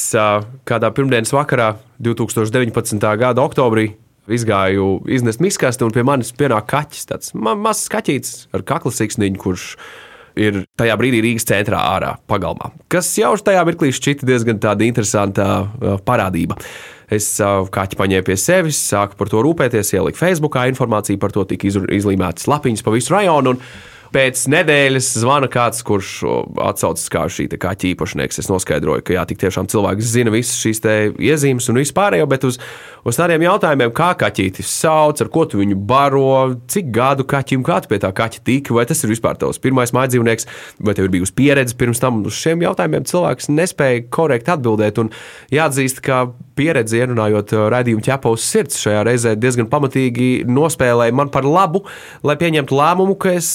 kādā 0.69 0.93
pirmdienas 0.93 1.33
vakarā, 1.33 1.75
2019. 2.01 3.01
gada 3.21 3.43
oktobrī, 3.45 3.91
izgāju 4.31 5.01
iznest 5.11 5.41
miskasti, 5.43 5.85
un 5.85 5.93
pie 5.95 6.05
manis 6.07 6.31
pienāk 6.37 6.69
kaķis. 6.71 7.09
Tāds 7.11 7.35
ma 7.35 7.57
mazs 7.59 7.91
kaķis 7.93 8.37
ar 8.55 8.65
kakla 8.69 8.93
siksniņu, 8.95 9.41
kurš 9.43 9.67
ir 10.41 10.63
tajā 10.81 10.97
brīdī 11.01 11.21
Rīgas 11.25 11.47
centrā 11.49 11.83
ārā 11.95 12.15
pagalmā. 12.31 12.73
Kas 12.93 13.11
jau 13.19 13.35
tajā 13.37 13.65
mirklī 13.69 13.93
šķita 13.95 14.29
diezgan 14.29 14.63
interesanta 14.87 15.47
uh, 15.61 16.01
parādība. 16.07 16.59
Es 17.11 17.27
uh, 17.43 17.67
kaķi 17.67 17.99
paņēmu 17.99 18.27
pie 18.27 18.37
sevis, 18.39 18.79
sāku 18.79 19.19
par 19.19 19.31
to 19.33 19.43
rūpēties, 19.43 19.95
ieliku 19.97 20.21
Facebookā 20.21 20.69
informāciju 20.71 21.19
par 21.19 21.35
to, 21.35 21.45
tika 21.45 21.67
izlīmētas 21.67 22.47
lapiņas 22.51 22.87
pa 22.87 22.95
visu 22.95 23.17
rajonu. 23.17 23.57
Pēc 24.11 24.41
nedēļas 24.51 25.09
zvana 25.23 25.47
kāds, 25.47 25.85
kurš 25.87 26.09
atsaucas 26.67 27.05
kā 27.13 27.21
šī 27.31 27.45
kaķa 27.63 27.93
īpašnieks. 27.93 28.41
Es 28.43 28.49
noskaidroju, 28.51 29.05
ka 29.07 29.15
jā, 29.15 29.23
tik 29.31 29.39
tiešām 29.39 29.69
cilvēks 29.71 30.09
zina 30.17 30.33
visas 30.35 30.59
šīs 30.59 30.83
iezīmes 31.15 31.69
un 31.71 31.79
vispārējo, 31.79 32.27
bet 32.31 32.47
uz, 32.49 32.59
uz 33.07 33.21
tādiem 33.21 33.45
jautājumiem, 33.47 33.93
kā 33.95 34.09
kaķītis 34.19 34.73
sauc, 34.81 35.23
ar 35.23 35.31
ko 35.31 35.45
tu 35.47 35.61
viņu 35.63 35.79
baro, 35.87 36.57
cik 36.71 36.91
gadu 36.95 37.27
kaķim, 37.31 37.63
kā 37.67 37.79
tu 37.85 37.93
pie 37.93 38.01
tā 38.03 38.11
kaķa 38.11 38.43
tiki, 38.51 38.75
vai 38.75 38.83
tas 38.91 39.05
ir 39.05 39.13
vispār 39.15 39.39
tavs 39.39 39.63
pirmais 39.63 39.95
mājdzīvnieks, 39.95 40.51
vai 40.83 40.97
tev 40.99 41.07
ir 41.07 41.15
bijusi 41.15 41.37
pieredze 41.39 41.79
pirms 41.79 42.03
tam, 42.03 42.19
uz 42.27 42.35
šiem 42.35 42.67
jautājumiem 42.67 43.07
cilvēks 43.07 43.53
nespēja 43.55 44.09
korekti 44.11 44.57
atbildēt. 44.57 44.99
Un 45.05 45.15
jāatzīst, 45.55 46.03
ka 46.03 46.25
pieredze 46.59 46.99
ierunājot 46.99 47.55
raidījumu 47.73 48.03
ķepa 48.05 48.35
uz 48.35 48.43
sirds 48.45 48.83
šajā 48.83 49.07
reizē 49.07 49.37
diezgan 49.39 49.71
pamatīgi 49.71 50.49
nospēlēja 50.51 51.15
man 51.17 51.31
par 51.33 51.47
labu, 51.47 51.85
lai 52.27 52.37
pieņemtu 52.41 52.77
lēmumu, 52.77 53.17
ka 53.23 53.39
es 53.39 53.49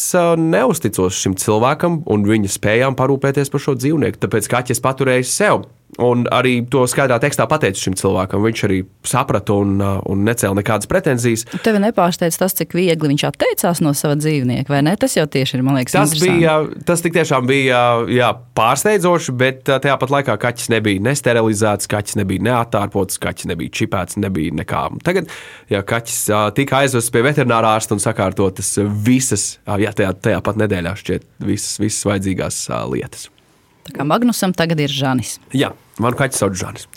neusticos 0.51 1.17
šim 1.19 1.35
cilvēkam 1.39 2.01
un 2.11 2.25
viņa 2.27 2.51
spējām 2.55 2.97
parūpēties 2.99 3.51
par 3.53 3.63
šo 3.63 3.75
dzīvnieku. 3.79 4.21
Tāpēc 4.21 4.49
kaķis 4.51 4.83
paturēja 4.83 5.27
sev. 5.29 5.65
Un 6.01 6.25
arī 6.33 6.57
to 6.67 6.83
skaidrā 6.91 7.17
tekstā 7.23 7.45
pateicu 7.47 7.85
šim 7.85 7.95
cilvēkam. 7.95 8.43
Viņš 8.43 8.63
arī 8.67 8.81
saprata 9.07 9.55
un, 9.55 9.75
uh, 9.79 10.01
un 10.11 10.25
necēla 10.27 10.57
nekādas 10.59 10.89
pretenzijas. 10.91 11.45
Tev 11.63 11.77
nepārsteidz 11.79 12.39
tas, 12.41 12.55
cik 12.57 12.75
viegli 12.75 13.13
viņš 13.13 13.23
atteicās 13.29 13.79
no 13.85 13.93
sava 13.95 14.17
dzīvnieka, 14.19 14.67
vai 14.73 14.81
ne? 14.83 14.95
Tas 14.99 15.15
jau 15.15 15.23
tieši 15.31 15.55
ir, 15.55 15.63
liekas, 15.63 15.95
tas 15.95 16.15
bija. 16.19 16.57
Tas 16.87 17.03
tiešām 17.05 17.47
bija 17.47 17.81
jā, 18.11 18.31
pārsteidzoši, 18.59 19.35
bet 19.39 19.71
uh, 19.71 19.79
tajā 19.83 19.95
pat 20.01 20.15
laikā 20.17 20.35
kaķis 20.41 20.71
nebija 20.73 21.03
nesterilizēts, 21.05 21.87
kaķis 21.91 22.19
nebija 22.19 22.43
neatārpots, 22.49 23.21
kaķis 23.23 23.47
nebija 23.53 23.75
čipēts, 23.79 24.19
nebija 24.19 24.55
nekā. 24.59 24.83
Tagad, 25.05 25.31
ja 25.71 25.83
kaķis 25.87 26.19
uh, 26.33 26.49
tika 26.57 26.81
aizvests 26.83 27.13
pie 27.13 27.23
veterinārā 27.23 27.77
ārsta 27.77 27.95
un 27.95 28.03
sakārtotas 28.03 28.73
visas, 29.05 29.47
jā, 29.63 29.95
tajā, 29.95 30.11
tajā 30.27 30.43
pat 30.43 30.59
nedēļā 30.59 30.97
šķiet 30.99 31.29
visas, 31.47 31.79
visas 31.79 32.03
vajadzīgās 32.11 32.59
lietas. 32.91 33.29
Tā 33.85 33.93
kā 33.93 34.05
Magnusam 34.07 34.53
tagad 34.57 34.79
ir 34.81 34.93
Žanis. 34.93 35.35
Jā, 35.53 35.69
manu 36.01 36.17
kaķis 36.17 36.41
sauc 36.41 36.55
Žanis. 36.57 36.87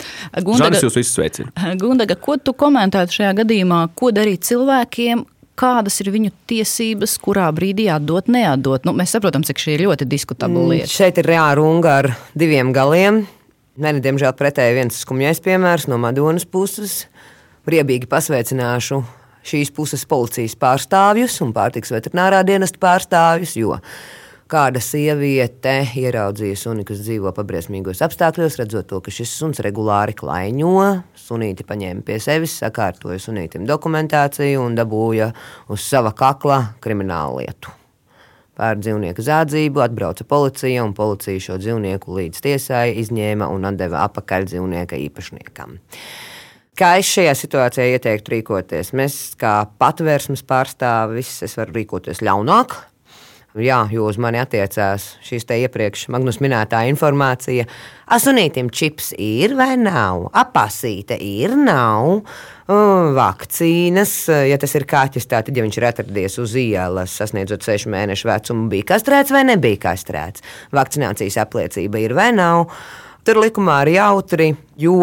Gundaga, 0.41 0.63
Žanis 0.65 0.87
jūs 0.87 0.97
visus 0.97 1.17
sveicina. 1.19 1.73
Gundaga, 1.81 2.17
ko 2.17 2.39
tu 2.41 2.55
komentētu 2.57 3.19
šajā 3.19 3.35
gadījumā? 3.43 3.83
Ko 3.99 4.09
darīt 4.17 4.47
cilvēkiem, 4.49 5.27
kādas 5.59 5.99
ir 6.03 6.13
viņu 6.15 6.33
tiesības, 6.49 7.19
kurā 7.23 7.49
brīdī 7.55 7.89
atdot, 7.93 8.31
neatdot. 8.33 8.87
Nu, 8.89 8.95
mēs 8.97 9.13
saprotam, 9.15 9.45
cik 9.47 9.61
šī 9.61 9.77
ir 9.77 9.85
ļoti 9.89 10.09
diskutabla 10.09 10.63
mm, 10.63 10.73
lieta. 10.73 10.89
Mm, 10.89 10.95
šeit 10.95 11.21
ir 11.21 11.29
reāla 11.29 11.59
runga 11.59 11.99
ar 12.03 12.11
diviem 12.39 12.73
galiem. 12.77 13.25
Nē, 13.79 13.95
diemžēl 14.03 14.35
pretēji 14.39 14.79
viens 14.79 15.03
skumjais 15.05 15.43
piemērs 15.45 15.87
no 15.91 16.01
Madonas 16.03 16.47
puses. 16.49 17.05
Riebīgi 17.69 18.09
pasveicināšu 18.11 19.03
šīs 19.49 19.71
puses 19.75 20.05
policijas 20.09 20.57
pārstāvjus 20.59 21.37
un 21.45 21.53
pārtiks 21.57 21.93
veterinārā 21.95 22.41
dienesta 22.47 22.81
pārstāvjus, 22.83 23.55
jo 23.61 23.77
kāda 24.49 24.81
sieviete 24.83 25.75
ieraudzīja 26.01 26.57
suni, 26.57 26.85
kas 26.89 27.03
dzīvo 27.05 27.33
pabriesmīgos 27.37 28.01
apstākļos, 28.05 28.57
redzot 28.61 28.89
to, 28.89 29.01
ka 29.05 29.13
šis 29.13 29.35
suns 29.41 29.61
regulāri 29.65 30.17
klaiņo. 30.17 30.73
Sunīti 31.29 31.67
paņēma 31.69 32.05
pie 32.07 32.17
sevis, 32.23 32.57
sakārtoja 32.63 33.21
sunītam 33.21 33.69
dokumentāciju 33.69 34.65
un 34.65 34.79
dabūja 34.79 35.33
uz 35.69 35.85
sava 35.85 36.15
kakla 36.17 36.63
kriminālu 36.85 37.43
lietu. 37.43 37.75
Pār 38.59 38.81
dzīvnieku 38.81 39.23
zādzību 39.23 39.85
atbrauca 39.85 40.25
policija, 40.27 40.83
un 40.83 40.97
policija 40.97 41.45
šo 41.45 41.61
dzīvnieku 41.61 42.17
līdz 42.17 42.43
tiesai 42.43 42.89
izņēma 43.05 43.47
un 43.55 43.69
atdeva 43.69 44.03
atpakaļ 44.09 44.49
dzīvnieka 44.51 44.99
īpašniekam. 45.05 45.77
Kā 46.79 46.93
es 46.99 47.11
šajā 47.11 47.37
situācijā 47.39 47.87
ieteiktu 47.95 48.37
rīkoties? 48.37 48.93
Mēs, 48.99 49.15
kā 49.39 49.61
patvērsmes 49.83 50.45
pārstāvis, 50.47 51.37
es 51.47 51.55
varu 51.59 51.75
rīkoties 51.75 52.23
ļaunāk, 52.23 52.75
Jā, 53.59 53.81
jo 53.91 54.05
uz 54.07 54.19
mani 54.23 54.39
attiecās 54.39 55.17
šīs 55.27 55.47
te 55.49 55.57
iepriekš 55.65 56.05
Magnus 56.15 56.37
minētā 56.39 56.85
informācija. 56.87 57.65
Asunītam 58.15 58.69
čips 58.71 59.11
ir 59.19 59.57
vai 59.59 59.73
nav? 59.81 60.29
Apasīte 60.37 61.17
ir, 61.19 61.57
nav. 61.59 62.21
Vakcīnas, 63.19 64.15
ja 64.47 64.61
tas 64.61 64.77
ir 64.79 64.87
kaķis, 64.89 65.27
tad, 65.27 65.51
ja 65.51 65.65
viņš 65.65 65.81
ir 65.81 65.89
atradies 65.89 66.39
uz 66.39 66.55
ielas, 66.61 67.17
sasniedzot 67.19 67.67
sešu 67.67 67.91
mēnešu 67.95 68.31
vecumu, 68.31 68.69
bija 68.71 68.91
kastrēts 68.95 69.35
vai 69.35 69.43
nebija 69.49 69.83
kastrēts. 69.89 70.45
Vakcinācijas 70.77 71.41
apliecība 71.43 72.05
ir 72.05 72.15
vai 72.19 72.31
nav. 72.37 72.69
Tur 73.27 73.43
likumā 73.43 73.83
ir 73.87 73.97
jautri, 73.97 74.53
jo, 74.79 75.03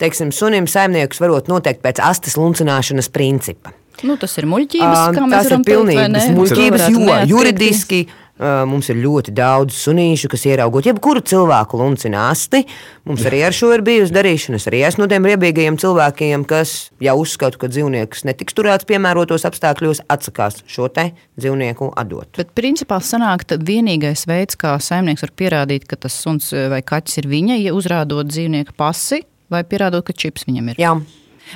teiksim, 0.00 0.32
sunim 0.32 0.70
saimniekus 0.70 1.20
varot 1.20 1.52
noteikt 1.52 1.84
pēc 1.84 2.00
astes 2.00 2.38
luncināšanas 2.40 3.12
principa. 3.12 3.76
Nu, 4.02 4.18
tas 4.20 4.34
ir 4.40 4.48
muļķības, 4.50 5.00
kā 5.14 5.24
mēs 5.30 5.48
varam 5.48 5.64
pilnīgi 5.64 6.34
muļķības, 6.34 6.84
jo 6.90 7.16
juridiski 7.30 8.00
uh, 8.08 8.64
mums 8.68 8.88
ir 8.90 8.98
ļoti 8.98 9.34
daudz 9.36 9.76
sunīšu, 9.78 10.28
kas 10.32 10.44
ieraugot 10.50 10.88
jebkuru 10.88 11.22
cilvēku 11.24 11.78
luncina 11.78 12.26
asti. 12.32 12.64
Mums 13.08 13.24
arī 13.28 13.44
ar 13.46 13.54
šo 13.54 13.70
ir 13.76 13.84
bijusi 13.86 14.14
darīšana. 14.14 14.58
Es 14.58 14.68
arī 14.70 14.82
esmu 14.88 15.04
no 15.04 15.10
tiem 15.12 15.28
riebīgajiem 15.30 15.78
cilvēkiem, 15.80 16.46
kas 16.50 16.74
jau 17.04 17.16
uzskata, 17.22 17.60
ka 17.60 17.70
dzīvnieks 17.70 18.26
netiks 18.28 18.56
turēts 18.58 18.88
piemērotos 18.90 19.46
apstākļos, 19.48 20.04
atsakās 20.10 20.64
šo 20.66 20.90
te 20.92 21.10
dzīvnieku 21.38 21.92
atdot. 22.00 22.34
Bet 22.40 22.54
principā 22.58 22.98
sanāk, 23.04 23.46
ka 23.50 23.60
vienīgais 23.62 24.26
veids, 24.30 24.58
kā 24.58 24.74
saimnieks 24.82 25.24
var 25.26 25.36
pierādīt, 25.38 25.86
ka 25.90 26.00
tas 26.06 26.16
suns 26.18 26.50
vai 26.52 26.82
kaķis 26.82 27.22
ir 27.22 27.30
viņa, 27.30 27.60
ja 27.62 27.76
uzrādot 27.76 28.32
dzīvnieku 28.32 28.74
pasi 28.76 29.22
vai 29.52 29.62
pierādot, 29.68 30.04
ka 30.06 30.16
čips 30.16 30.48
viņam 30.48 30.72
ir. 30.74 30.82
Jā. 30.82 30.96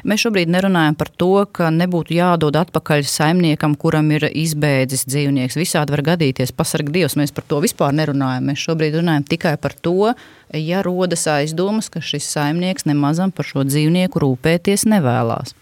Mēs 0.08 0.22
šobrīd 0.24 0.50
nerunājam 0.52 0.96
par 0.98 1.10
to, 1.20 1.32
ka 1.52 1.70
nebūtu 1.74 2.14
jādod 2.16 2.56
atpakaļ 2.60 3.06
saimniekam, 3.08 3.74
kuram 3.80 4.10
ir 4.14 4.28
izbēdzis 4.28 5.06
dzīvnieks. 5.08 5.58
Visādi 5.58 5.94
var 5.94 6.04
gadīties, 6.12 6.54
pasarg 6.56 6.92
Dievs, 6.94 7.16
mēs 7.18 7.34
par 7.34 7.46
to 7.48 7.60
vispār 7.64 7.96
nerunājam. 7.96 8.50
Mēs 8.50 8.62
šobrīd 8.68 9.00
runājam 9.00 9.26
tikai 9.28 9.56
par 9.60 9.74
to, 9.74 10.12
ja 10.54 10.84
rodas 10.86 11.26
aizdomas, 11.32 11.90
ka 11.92 12.04
šis 12.04 12.28
saimnieks 12.36 12.88
nemazam 12.88 13.32
par 13.34 13.48
šo 13.48 13.66
dzīvnieku 13.68 14.22
rūpēties 14.24 14.86
nevēlas. 14.92 15.56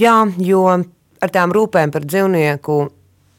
Jā, 0.00 0.16
jo 0.40 0.64
ar 0.70 1.32
tām 1.34 1.52
rūpēm 1.52 1.92
par 1.92 2.06
dzīvnieku 2.08 2.80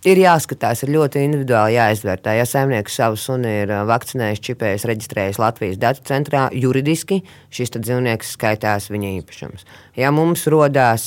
Ir 0.02 0.18
jāskatās, 0.18 0.80
ir 0.82 0.96
ļoti 0.96 1.22
individuāli 1.22 1.76
jāizvērtē. 1.76 2.32
Ja 2.40 2.46
saimnieks 2.50 2.96
savu 2.98 3.20
suni 3.22 3.52
ir 3.60 3.70
vakcinējis, 3.86 4.40
čipējis, 4.48 4.86
reģistrējis 4.90 5.38
Latvijas 5.38 5.76
datu 5.78 6.02
centrā, 6.10 6.48
juridiski 6.58 7.20
šis 7.54 7.70
dzīvnieks 7.76 8.32
skaitās 8.34 8.88
viņa 8.90 9.12
īpašums. 9.20 9.68
Ja 10.02 10.10
mums 10.10 10.48
rodās 10.50 11.04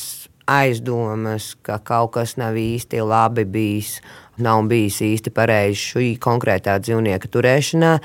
aizdomas, 0.47 1.57
ka 1.67 1.81
kaut 1.83 2.13
kas 2.15 2.37
nav 2.39 2.55
īsti 2.55 3.01
labi 3.03 3.43
bijis, 3.51 3.97
nav 4.39 4.63
bijis 4.71 5.01
īsti 5.03 5.33
pareizi 5.35 5.81
šī 5.81 6.11
konkrētā 6.23 6.77
dzīvnieka 6.79 7.31
turēšanā, 7.35 7.97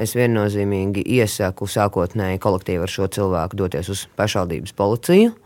es 0.00 0.14
viennozīmīgi 0.16 1.04
iesaku 1.18 1.68
sākotnēji 1.68 2.40
kolektīvi 2.40 2.86
ar 2.86 2.94
šo 2.94 3.10
cilvēku 3.18 3.60
doties 3.60 3.92
uz 3.92 4.06
pašvaldības 4.16 4.72
policiju, 4.80 5.36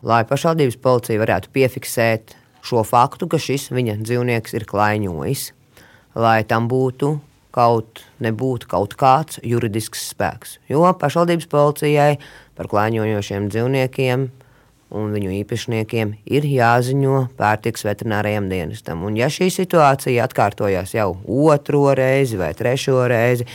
lai 0.00 0.22
pašvaldības 0.32 0.80
policija 0.80 1.20
varētu 1.26 1.52
piefiksēt 1.52 2.36
šo 2.64 2.84
faktu, 2.86 3.28
ka 3.28 3.40
šis 3.40 3.68
viņa 3.74 3.98
dzīvnieks 4.02 4.56
ir 4.56 4.66
klaiņojis, 4.68 5.46
lai 6.16 6.40
tam 6.48 6.68
būtu 6.70 7.16
kaut, 7.54 8.02
nebūtu 8.24 8.70
kaut 8.70 8.96
kāds 8.98 9.38
juridisks 9.44 10.08
spēks. 10.12 10.58
Jo 10.70 10.88
pašvaldības 10.98 11.50
policijai 11.50 12.16
par 12.56 12.70
klaiņojošiem 12.72 13.50
dzīvniekiem 13.52 14.26
un 14.94 15.10
viņu 15.14 15.32
īpašniekiem 15.40 16.12
ir 16.36 16.46
jāziņo 16.46 17.16
pārtiks 17.38 17.86
veterinārajam 17.86 18.46
dienestam. 18.50 19.02
Un 19.06 19.18
ja 19.18 19.30
šī 19.32 19.48
situācija 19.52 20.26
atkārtojas 20.28 20.94
jau 20.94 21.10
otro 21.24 21.88
reizi 21.98 22.38
vai 22.38 22.52
trešo 22.56 23.00
reizi, 23.10 23.48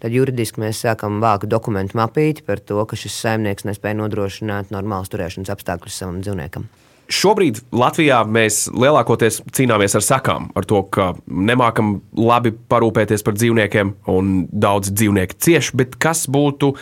tad 0.00 0.16
juridiski 0.16 0.62
mēs 0.62 0.80
sākam 0.86 1.20
vākt 1.24 1.50
dokumentu 1.52 2.00
mapīti 2.00 2.46
par 2.46 2.62
to, 2.64 2.80
ka 2.88 2.98
šis 2.98 3.20
saimnieks 3.26 3.68
nespēja 3.68 4.00
nodrošināt 4.00 4.72
normālus 4.74 5.12
turēšanas 5.12 5.52
apstākļus 5.56 6.02
savam 6.02 6.20
dzīvniekam. 6.24 6.68
Šobrīd 7.06 7.60
Latvijā 7.76 8.18
mēs 8.26 8.64
lielākoties 8.74 9.38
cīnāmies 9.54 9.94
ar 9.94 10.02
sakām, 10.02 10.48
ar 10.58 10.66
to, 10.66 10.80
ka 10.90 11.12
nemākam 11.26 12.00
labi 12.18 12.50
parūpēties 12.50 13.22
par 13.26 13.36
dzīvniekiem, 13.38 13.92
un 14.10 14.32
daudz 14.50 14.90
dzīvnieku 14.90 15.38
cieš. 15.38 15.70
Bet 15.78 15.94
kas 16.02 16.24
būtu 16.26 16.72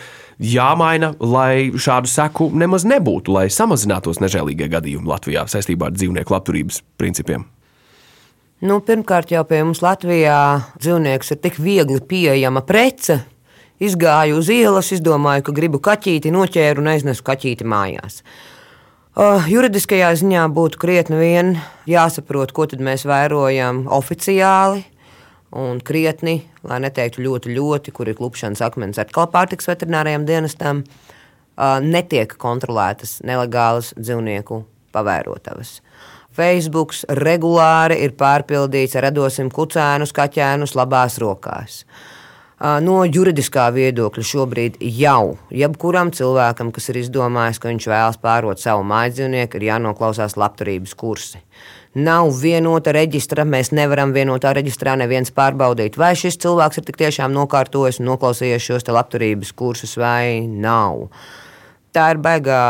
jāmaina, 0.41 1.11
lai 1.21 1.69
šādu 1.77 2.09
seku 2.09 2.49
nemaz 2.57 2.87
nebūtu, 2.89 3.35
lai 3.35 3.45
samazinātos 3.53 4.21
nežēlīgie 4.23 4.69
gadījumi 4.73 5.11
Latvijā 5.13 5.45
saistībā 5.51 5.91
ar 5.91 5.99
dzīvnieku 5.99 6.33
labturības 6.33 6.81
principiem? 6.97 7.45
Nu, 8.65 8.79
pirmkārt, 8.81 9.29
jau 9.35 9.43
pie 9.45 9.61
mums 9.61 9.83
Latvijā 9.85 10.39
dzīvnieks 10.79 11.35
ir 11.35 11.41
tik 11.43 11.61
viegli 11.61 12.01
pieejama 12.01 12.65
prece. 12.65 13.21
Izgāju 13.83 14.39
uz 14.39 14.49
ielas, 14.49 14.89
izdomāju, 14.95 15.43
ka 15.45 15.53
gribu 15.53 15.81
kaķīti, 15.83 16.31
noķēru 16.33 16.81
un 16.81 16.93
aiznesu 16.95 17.25
kaķīti 17.27 17.67
mājās. 17.67 18.21
Uh, 19.15 19.45
juridiskajā 19.47 20.09
ziņā 20.19 20.41
būtu 20.51 20.75
krietni 20.75 21.15
vien 21.15 21.53
jāsaprot, 21.87 22.51
ko 22.51 22.65
mēs 22.83 23.05
vērojam 23.07 23.85
oficiāli. 23.87 24.81
Un 25.55 25.79
krietni, 25.79 26.41
lai 26.67 26.81
neteiktu 26.83 27.23
ļoti, 27.23 27.53
ļoti, 27.55 27.93
kur 27.95 28.11
ir 28.11 28.17
klupšanas 28.17 28.59
akmens 28.65 28.99
atkal 28.99 29.29
pārtiks 29.31 29.69
veterinārajam 29.71 30.25
dienestam, 30.27 30.81
uh, 30.83 31.77
netiek 31.79 32.35
kontrolētas 32.35 33.21
nelegālas 33.23 33.93
dzīvnieku 33.95 34.65
pavērotavas. 34.91 35.77
Facebook 36.35 36.91
regulāri 37.07 38.01
ir 38.03 38.17
pārpildīts 38.19 38.99
ar 38.99 39.07
radosim 39.07 39.47
kucēnus, 39.47 40.11
kaķēnus 40.11 40.75
labās 40.75 41.15
rokās. 41.23 41.85
Uh, 41.85 42.24
No 42.55 43.01
juridiskā 43.03 43.65
viedokļa 43.75 44.23
šobrīd 44.23 44.77
jau 44.79 45.35
jebkuram 45.51 46.13
cilvēkam, 46.15 46.69
kas 46.71 46.87
ir 46.87 47.01
izdomājis, 47.01 47.59
ka 47.59 47.67
viņš 47.67 47.87
vēlas 47.91 48.19
pārot 48.21 48.61
savu 48.63 48.85
mājdzīvnieku, 48.87 49.59
ir 49.59 49.65
jānoklausās 49.73 50.37
labturības 50.39 50.95
kursi. 50.95 51.41
Nav 51.95 52.31
vienota 52.39 52.93
reģistra, 52.95 53.43
mēs 53.47 53.73
nevaram 53.75 54.13
vienotā 54.15 54.53
reģistrā 54.55 54.95
neviens 54.99 55.35
pārbaudīt, 55.35 55.99
vai 55.99 56.13
šis 56.15 56.39
cilvēks 56.43 56.79
ir 56.79 56.95
tiešām 57.03 57.35
nokārtojis 57.35 57.99
un 57.99 58.09
noklausījies 58.13 58.63
šos 58.63 58.87
labturības 58.87 59.51
kursus 59.55 59.97
vai 59.99 60.47
nav. 60.47 61.09
Tā 61.95 62.09
ir 62.11 62.23
baigā 62.23 62.61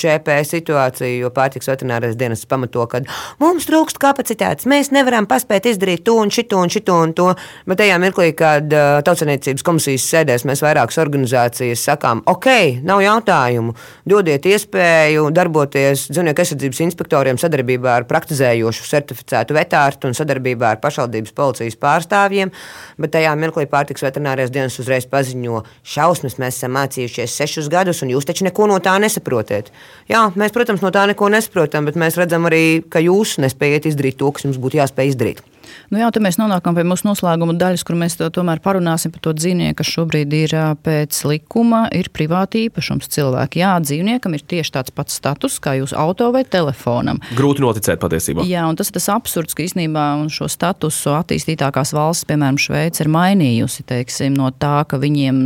ČP 0.00 0.40
situāciju, 0.48 1.24
jo 1.24 1.30
pārtiks 1.34 1.68
veterinārais 1.70 2.16
dienas 2.18 2.46
pamato, 2.48 2.86
ka 2.90 3.02
mums 3.42 3.68
trūkst 3.68 4.00
kapacitātes, 4.00 4.68
mēs 4.70 4.92
nevaram 4.94 5.28
paspēt 5.30 5.68
izdarīt 5.70 6.04
to 6.06 6.16
un 6.20 6.32
šito 6.32 6.60
un 6.60 6.72
šito 6.72 6.96
un 7.04 7.14
to. 7.16 7.28
Bet 7.68 7.80
tajā 7.82 7.98
mirklī, 8.02 8.30
kad 8.36 8.72
uh, 8.72 9.00
tautsaniecības 9.06 9.64
komisijas 9.66 10.08
sēdēs, 10.12 10.46
mēs 10.48 10.64
vairākas 10.64 11.00
organizācijas 11.02 11.84
sakām, 11.90 12.24
ok, 12.30 12.48
nav 12.86 13.02
jautājumu, 13.04 13.76
dodiet 14.08 14.48
iespēju 14.50 15.28
darboties 15.36 16.08
dzīvnieku 16.10 16.44
aizsardzības 16.44 16.82
inspektoriem 16.86 17.40
sadarbībā 17.40 17.98
ar 18.00 18.08
praktizējošu 18.10 18.88
certificētu 18.90 19.56
vetārstu 19.56 20.10
un 20.10 20.16
sadarbībā 20.16 20.74
ar 20.74 20.82
pašvaldības 20.82 21.34
policijas 21.36 21.78
pārstāvjiem. 21.80 22.52
Bet 23.00 23.14
tajā 23.16 23.34
mirklī 23.38 23.66
pārtiks 23.70 24.04
veterinārais 24.04 24.52
dienas 24.52 24.78
uzreiz 24.82 25.06
paziņo, 25.10 25.62
šausmas 25.94 26.38
mēs 26.40 26.60
esam 26.60 26.76
mācījušies 26.76 27.36
sešus 27.40 27.70
gadus, 27.72 28.02
un 28.04 28.14
jūs 28.14 28.28
taču 28.28 28.46
neko 28.48 28.68
no 28.70 28.80
tā 28.82 28.96
nesaprotiet. 29.02 29.70
Jā, 30.10 30.24
mēs, 30.38 30.54
protams, 30.54 30.82
no 30.84 30.90
tā 30.94 31.04
neko 31.10 31.28
nesaprotam, 31.32 31.86
bet 31.86 31.98
mēs 32.00 32.18
redzam 32.18 32.48
arī, 32.50 32.82
ka 32.90 33.02
jūs 33.02 33.38
nespējat 33.42 33.90
izdarīt 33.92 34.18
to, 34.20 34.30
kas 34.34 34.46
jums 34.48 34.58
būtu 34.62 34.80
jāspēj 34.80 35.14
izdarīt. 35.14 35.44
Nu 35.90 36.00
jā, 36.00 36.10
mēs 36.22 36.38
nonākam 36.40 36.76
pie 36.76 36.84
mūsu 36.86 37.08
noslēguma 37.08 37.56
daļas, 37.58 37.84
kur 37.86 37.98
mēs 37.98 38.18
tomēr 38.20 38.60
parunāsim 38.62 39.12
par 39.14 39.22
to 39.24 39.34
dzīvnieku, 39.36 39.78
kas 39.80 39.90
šobrīd 39.90 40.34
ir 40.36 40.54
pēc 40.84 41.22
likuma, 41.26 41.84
ir 41.96 42.10
privāti 42.14 42.66
īpašums 42.68 43.10
cilvēki. 43.10 43.62
Jā, 43.62 43.72
dzīvniekam 43.82 44.36
ir 44.36 44.44
tieši 44.52 44.74
tāds 44.76 44.94
pats 44.94 45.16
status 45.18 45.58
kā 45.62 45.76
jūsu 45.80 45.96
auto 45.98 46.30
vai 46.34 46.44
telefonam. 46.48 47.20
Grūti 47.36 47.64
noticēt 47.64 48.00
patiesībā. 48.02 48.44
Jā, 48.48 48.64
un 48.70 48.78
tas 48.78 48.90
ir 48.90 48.98
tas 48.98 49.08
absurds, 49.14 49.56
ka 49.56 49.64
īstenībā 49.66 50.06
šo 50.32 50.48
statusu 50.50 51.14
attīstītākās 51.18 51.94
valsts, 51.96 52.26
piemēram, 52.30 52.58
Šveice, 52.60 53.04
ir 53.04 53.10
mainījusi 53.12 53.84
teiksim, 53.88 54.36
no 54.38 54.50
tā, 54.54 54.82
ka 54.88 55.00
viņiem 55.00 55.40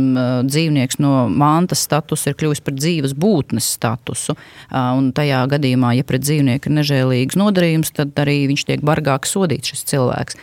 dzīvnieks 0.49 0.99
no 1.03 1.25
mantas 1.31 1.85
statusa 1.85 2.31
ir 2.31 2.39
kļuvis 2.39 2.63
par 2.65 2.75
dzīves 2.77 3.15
būtnes 3.17 3.67
statusu. 3.77 4.35
Un 4.71 5.11
tajā 5.15 5.41
gadījumā, 5.51 5.95
ja 5.99 6.05
pret 6.07 6.25
dzīvnieku 6.25 6.69
ir 6.69 6.77
nežēlīgs 6.79 7.39
nodarījums, 7.39 7.93
tad 7.95 8.15
arī 8.21 8.41
viņš 8.51 8.65
tiek 8.69 8.85
bargāk 8.85 9.27
sodīts 9.29 9.73
šis 9.73 9.85
cilvēks 9.91 10.14
cilvēks. 10.15 10.39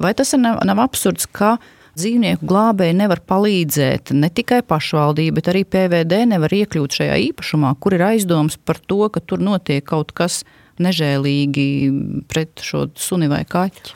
Vai 0.00 0.14
tas 0.14 0.32
nav, 0.34 0.60
nav 0.64 0.80
absurds, 0.82 1.26
ka 1.26 1.58
dzīvnieku 1.94 2.46
glābēji 2.46 2.96
nevar 2.98 3.20
palīdzēt 3.22 4.12
ne 4.12 4.28
tikai 4.28 4.62
pašvaldība, 4.66 5.38
bet 5.38 5.50
arī 5.52 5.64
PVD 5.64 6.24
nevar 6.26 6.50
iekļūt 6.50 6.98
šajā 6.98 7.18
īpašumā, 7.30 7.74
kur 7.78 7.94
ir 7.94 8.02
aizdoms 8.02 8.58
par 8.58 8.78
to, 8.78 9.08
ka 9.08 9.20
tur 9.20 9.38
notiek 9.38 9.84
kaut 9.86 10.12
kas 10.12 10.42
nežēlīgi 10.82 12.24
pret 12.26 12.58
šo 12.58 12.88
suni 12.98 13.30
vai 13.30 13.44
kaķi? 13.46 13.94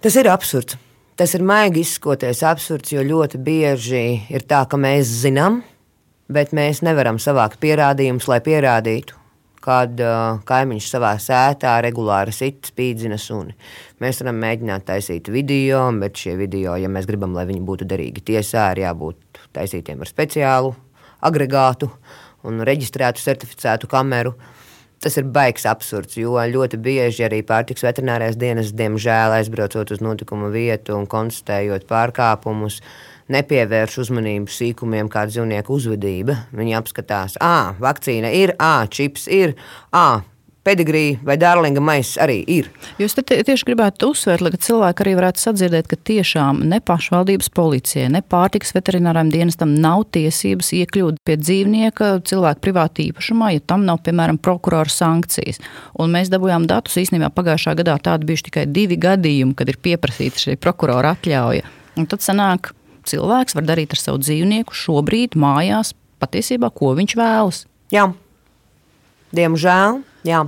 Tas 0.00 0.16
ir 0.16 0.30
absurds. 0.32 0.78
Tas 1.16 1.32
ir 1.32 1.44
maigi 1.44 1.80
izskoties 1.80 2.42
absurds, 2.44 2.92
jo 2.92 3.00
ļoti 3.04 3.38
bieži 3.40 4.02
ir 4.28 4.42
tā, 4.44 4.66
ka 4.68 4.76
mēs 4.76 5.08
zinām, 5.22 5.62
bet 6.28 6.52
mēs 6.56 6.82
nevaram 6.84 7.16
savākt 7.20 7.56
pierādījumus, 7.60 8.28
lai 8.28 8.42
pierādītu 8.44 9.16
kad 9.66 9.98
uh, 10.02 10.38
kaimiņš 10.46 10.88
savā 10.92 11.12
sētā 11.22 11.74
regulāri 11.84 12.34
sit 12.34 12.70
spīdzina 12.70 13.18
suni. 13.18 13.56
Mēs 14.02 14.22
varam 14.22 14.38
mēģināt 14.44 14.86
taisīt 14.86 15.30
video, 15.32 15.82
bet 16.00 16.22
šie 16.22 16.36
video, 16.38 16.76
ja 16.78 16.90
mēs 16.92 17.08
gribam, 17.08 17.34
lai 17.34 17.48
viņi 17.48 17.64
būtu 17.66 17.88
derīgi 17.90 18.22
tiesā, 18.30 18.68
ir 18.74 18.84
jābūt 18.84 19.42
taisītiem 19.56 20.04
ar 20.04 20.10
speciālu 20.10 20.76
agregātu 21.26 21.90
un 22.46 22.62
reģistrētu, 22.66 23.24
certificētu 23.24 23.90
kameru. 23.90 24.36
Tas 25.02 25.18
ir 25.20 25.26
baigs 25.28 25.66
absurds, 25.68 26.14
jo 26.16 26.38
ļoti 26.38 26.78
bieži 26.80 27.26
arī 27.26 27.42
pārtiks 27.44 27.84
veterinārais 27.84 28.38
dienas, 28.40 28.70
diemžēl, 28.72 29.34
aizbraucot 29.36 29.90
uz 29.92 30.00
notikumu 30.00 30.48
vietu 30.54 30.94
un 30.96 31.04
konstatējot 31.10 31.84
pārkāpumus, 31.90 32.78
uh, 32.80 33.15
nepievērš 33.32 33.98
uzmanību 34.04 34.52
sīkumiem, 34.52 35.10
kā 35.12 35.26
dzīvnieku 35.30 35.76
uzvedība. 35.76 36.38
Viņi 36.56 36.78
apskatās, 36.78 37.36
ah, 37.42 37.74
vakcīna 37.82 38.32
ir, 38.34 38.54
ah, 38.62 38.86
čips 38.90 39.26
ir, 39.32 39.56
ah, 39.92 40.22
pedigrija 40.66 41.20
vai 41.26 41.36
dārlinga 41.38 41.82
maisis 41.82 42.16
arī 42.22 42.40
ir. 42.50 42.68
Jūs 43.00 43.14
tieši 43.16 43.66
gribētu 43.68 44.10
uzsvērt, 44.12 44.44
lai 44.44 44.52
cilvēki 44.66 45.04
arī 45.04 45.14
varētu 45.18 45.42
sadzirdēt, 45.42 45.88
ka 45.90 45.98
tiešām 46.10 46.64
ne 46.70 46.80
pašvaldības 46.82 47.50
policijai, 47.56 48.08
ne 48.16 48.22
pārtiks 48.34 48.74
veterināram 48.76 49.30
dienestam 49.32 49.76
nav 49.82 50.06
tiesības 50.16 50.72
iekļūt 50.80 51.20
pie 51.26 51.36
dzīvnieka 51.42 52.10
cilvēku 52.26 52.64
privātā 52.66 53.04
īpašumā, 53.06 53.52
ja 53.54 53.62
tam 53.62 53.86
nav, 53.88 54.02
piemēram, 54.06 54.40
prokurora 54.42 54.90
sankcijas. 54.90 55.62
Un 56.02 56.14
mēs 56.14 56.32
dabūjām 56.34 56.66
datus 56.70 56.98
īstenībā 57.04 57.30
pagājušā 57.36 57.76
gadā 57.78 57.98
tādi 58.02 58.30
bijuši 58.30 58.48
tikai 58.50 58.66
divi 58.70 58.98
gadījumi, 59.00 59.54
kad 59.58 59.70
ir 59.70 59.78
pieprasīta 59.82 60.48
šī 60.48 60.58
prokurora 60.62 61.14
atļauja. 61.16 61.70
Un 61.96 62.10
tad 62.10 62.24
sanāk, 62.24 62.74
cilvēks 63.10 63.56
var 63.56 63.66
darīt 63.68 63.94
ar 63.96 64.02
savu 64.02 64.20
dzīvnieku 64.24 64.76
šobrīd 64.76 65.38
mājās 65.38 65.94
patiesībā, 66.22 66.70
ko 66.74 66.94
viņš 66.98 67.16
vēlas. 67.18 67.64
Jā, 67.94 68.10
diemžēl. 69.36 70.00
Jā. 70.26 70.46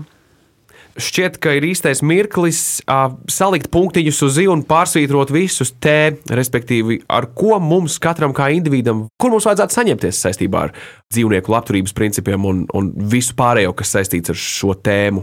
Šķiet, 0.99 1.37
ka 1.39 1.53
ir 1.55 1.63
īstais 1.69 2.01
mirklis 2.03 2.81
uh, 2.83 3.13
salikt 3.31 3.69
punktiņus 3.71 4.19
uz 4.27 4.33
zīmju 4.35 4.57
un 4.57 4.65
pārsvītrot 4.67 5.31
visus 5.31 5.71
te, 5.79 6.19
respektīvi, 6.27 7.05
ar 7.07 7.29
ko 7.39 7.61
mums 7.63 8.01
katram 8.03 8.35
kā 8.35 8.49
individam, 8.57 9.05
kur 9.15 9.31
mums 9.31 9.47
vajadzētu 9.47 9.79
saņemties 9.79 10.25
saistībā 10.27 10.65
ar 10.67 10.75
dzīvnieku 11.15 11.55
labturības 11.55 11.95
principiem 11.95 12.51
un, 12.51 12.65
un 12.75 12.91
visu 13.15 13.39
pārējo, 13.39 13.77
kas 13.79 13.95
saistīts 13.95 14.35
ar 14.35 14.43
šo 14.43 14.75
tēmu. 14.75 15.23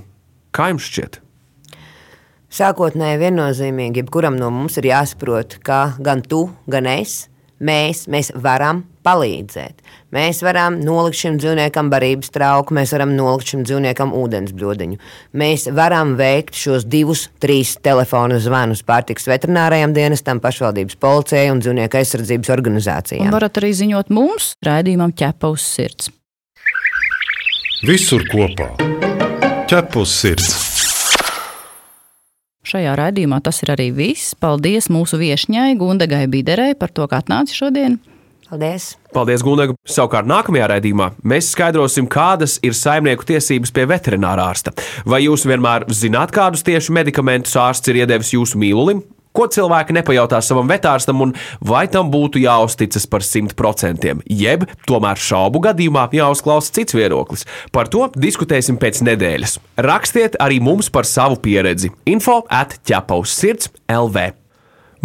Kā 0.56 0.72
jums 0.72 0.88
šķiet? 0.88 1.20
Sākotnēji 2.56 3.18
viennozīmīgi, 3.20 4.00
jebkuram 4.00 4.38
no 4.40 4.48
mums 4.54 4.78
ir 4.80 4.86
jāsaprot, 4.88 5.58
ka 5.66 5.98
gan 6.00 6.22
tu, 6.24 6.46
gan 6.72 6.86
es, 6.88 7.26
mēs, 7.60 8.06
mēs 8.08 8.30
varam 8.32 8.86
palīdzēt. 9.04 9.82
Mēs 10.16 10.40
varam 10.46 10.78
nolikt 10.80 11.20
šim 11.20 11.36
dzīvniekam 11.42 11.90
barības 11.92 12.32
trauku, 12.32 12.78
mēs 12.78 12.94
varam 12.96 13.12
nolikt 13.18 13.52
šim 13.52 13.66
dzīvniekam 13.68 14.14
ūdens 14.16 14.54
brodiņu. 14.56 14.96
Mēs 15.36 15.68
varam 15.76 16.14
veikt 16.16 16.56
šos 16.56 16.86
divus, 16.88 17.26
trīs 17.44 17.74
telefonu 17.84 18.40
zvanus 18.40 18.86
pārtiks 18.88 19.28
veterinārajam 19.28 19.92
dienestam, 19.98 20.40
pašvaldības 20.40 20.96
policijai 21.02 21.50
un 21.52 21.60
dzīvnieku 21.60 22.00
aizsardzības 22.00 22.54
organizācijām. 22.56 23.28
Un 23.28 23.36
varat 23.36 23.60
arī 23.60 23.74
ziņot 23.82 24.14
mums, 24.16 24.54
raidījumam 24.64 25.12
ķepa 25.12 25.52
uz 25.52 25.66
sirds. 25.76 26.08
Visur 27.84 28.24
kopā 28.32 28.72
ķepa 29.68 30.06
uz 30.06 30.16
sirds. 30.22 30.65
Šajā 32.66 32.96
raidījumā 32.98 33.38
tas 33.46 33.62
ir 33.62 33.76
arī 33.76 33.92
viss. 33.94 34.34
Paldies 34.42 34.90
mūsu 34.90 35.20
viesņai 35.22 35.76
Gundagai 35.78 36.26
Biderei 36.32 36.74
par 36.78 36.90
to, 36.90 37.06
ka 37.10 37.22
atnāci 37.22 37.54
šodien. 37.54 38.00
Paldies! 38.46 38.92
Paldies, 39.14 39.42
Gunār! 39.46 39.74
Savukārt, 39.90 40.28
nākamajā 40.30 40.68
raidījumā 40.70 41.12
mēs 41.26 41.52
skaidrosim, 41.54 42.06
kādas 42.10 42.60
ir 42.66 42.76
saimnieku 42.78 43.26
tiesības 43.26 43.74
pie 43.74 43.86
veterinārā 43.90 44.50
ārsta. 44.54 44.74
Vai 45.06 45.24
jūs 45.24 45.48
vienmēr 45.50 45.88
zināt, 45.94 46.34
kādus 46.34 46.66
tieši 46.66 46.94
medikamentus 46.94 47.58
ārsts 47.58 47.90
ir 47.90 48.04
iedevis 48.04 48.34
jūsu 48.34 48.62
mīlulim? 48.62 49.02
Ko 49.36 49.48
cilvēki 49.52 49.96
nepajautā 49.98 50.40
savam 50.46 50.70
vetārstam, 50.72 51.22
un 51.26 51.34
vai 51.60 51.86
tam 51.92 52.12
būtu 52.14 52.40
jāuzticas 52.44 53.08
par 53.12 53.26
100%, 53.26 54.14
jeb 54.32 54.64
tomēr 54.88 55.20
šaubu 55.20 55.62
gadījumā 55.68 56.08
jāuzklausa 56.16 56.72
cits 56.78 56.96
viedoklis. 56.96 57.44
Par 57.76 57.92
to 57.92 58.08
diskutēsim 58.16 58.80
pēc 58.80 59.04
nedēļas. 59.10 59.58
Rakstiet 59.84 60.40
arī 60.40 60.62
mums 60.64 60.90
par 60.90 61.08
savu 61.10 61.40
pieredzi. 61.42 61.92
Info 62.08 62.42
at 62.48 62.78
ķepaus 62.88 63.36
sirds 63.36 63.72
LV. 63.92 64.32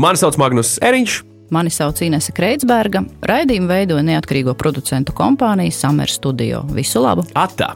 Mani 0.01 0.21
sauc 0.21 0.38
Magnus 0.40 0.79
Eriņš. 0.79 1.19
Mani 1.51 1.73
sauc 1.75 1.99
Inese 2.07 2.33
Kreitsberga. 2.37 3.03
Raidījumu 3.27 3.69
veidoja 3.71 4.07
neatkarīgo 4.07 4.55
producentu 4.55 5.14
kompānija 5.16 5.75
Summer 5.75 6.11
Studio. 6.11 6.62
Visu 6.71 7.03
labu! 7.03 7.27
Atā! 7.35 7.75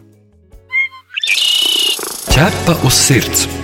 Ķepa 2.30 2.78
uz 2.86 3.02
sirds! 3.02 3.63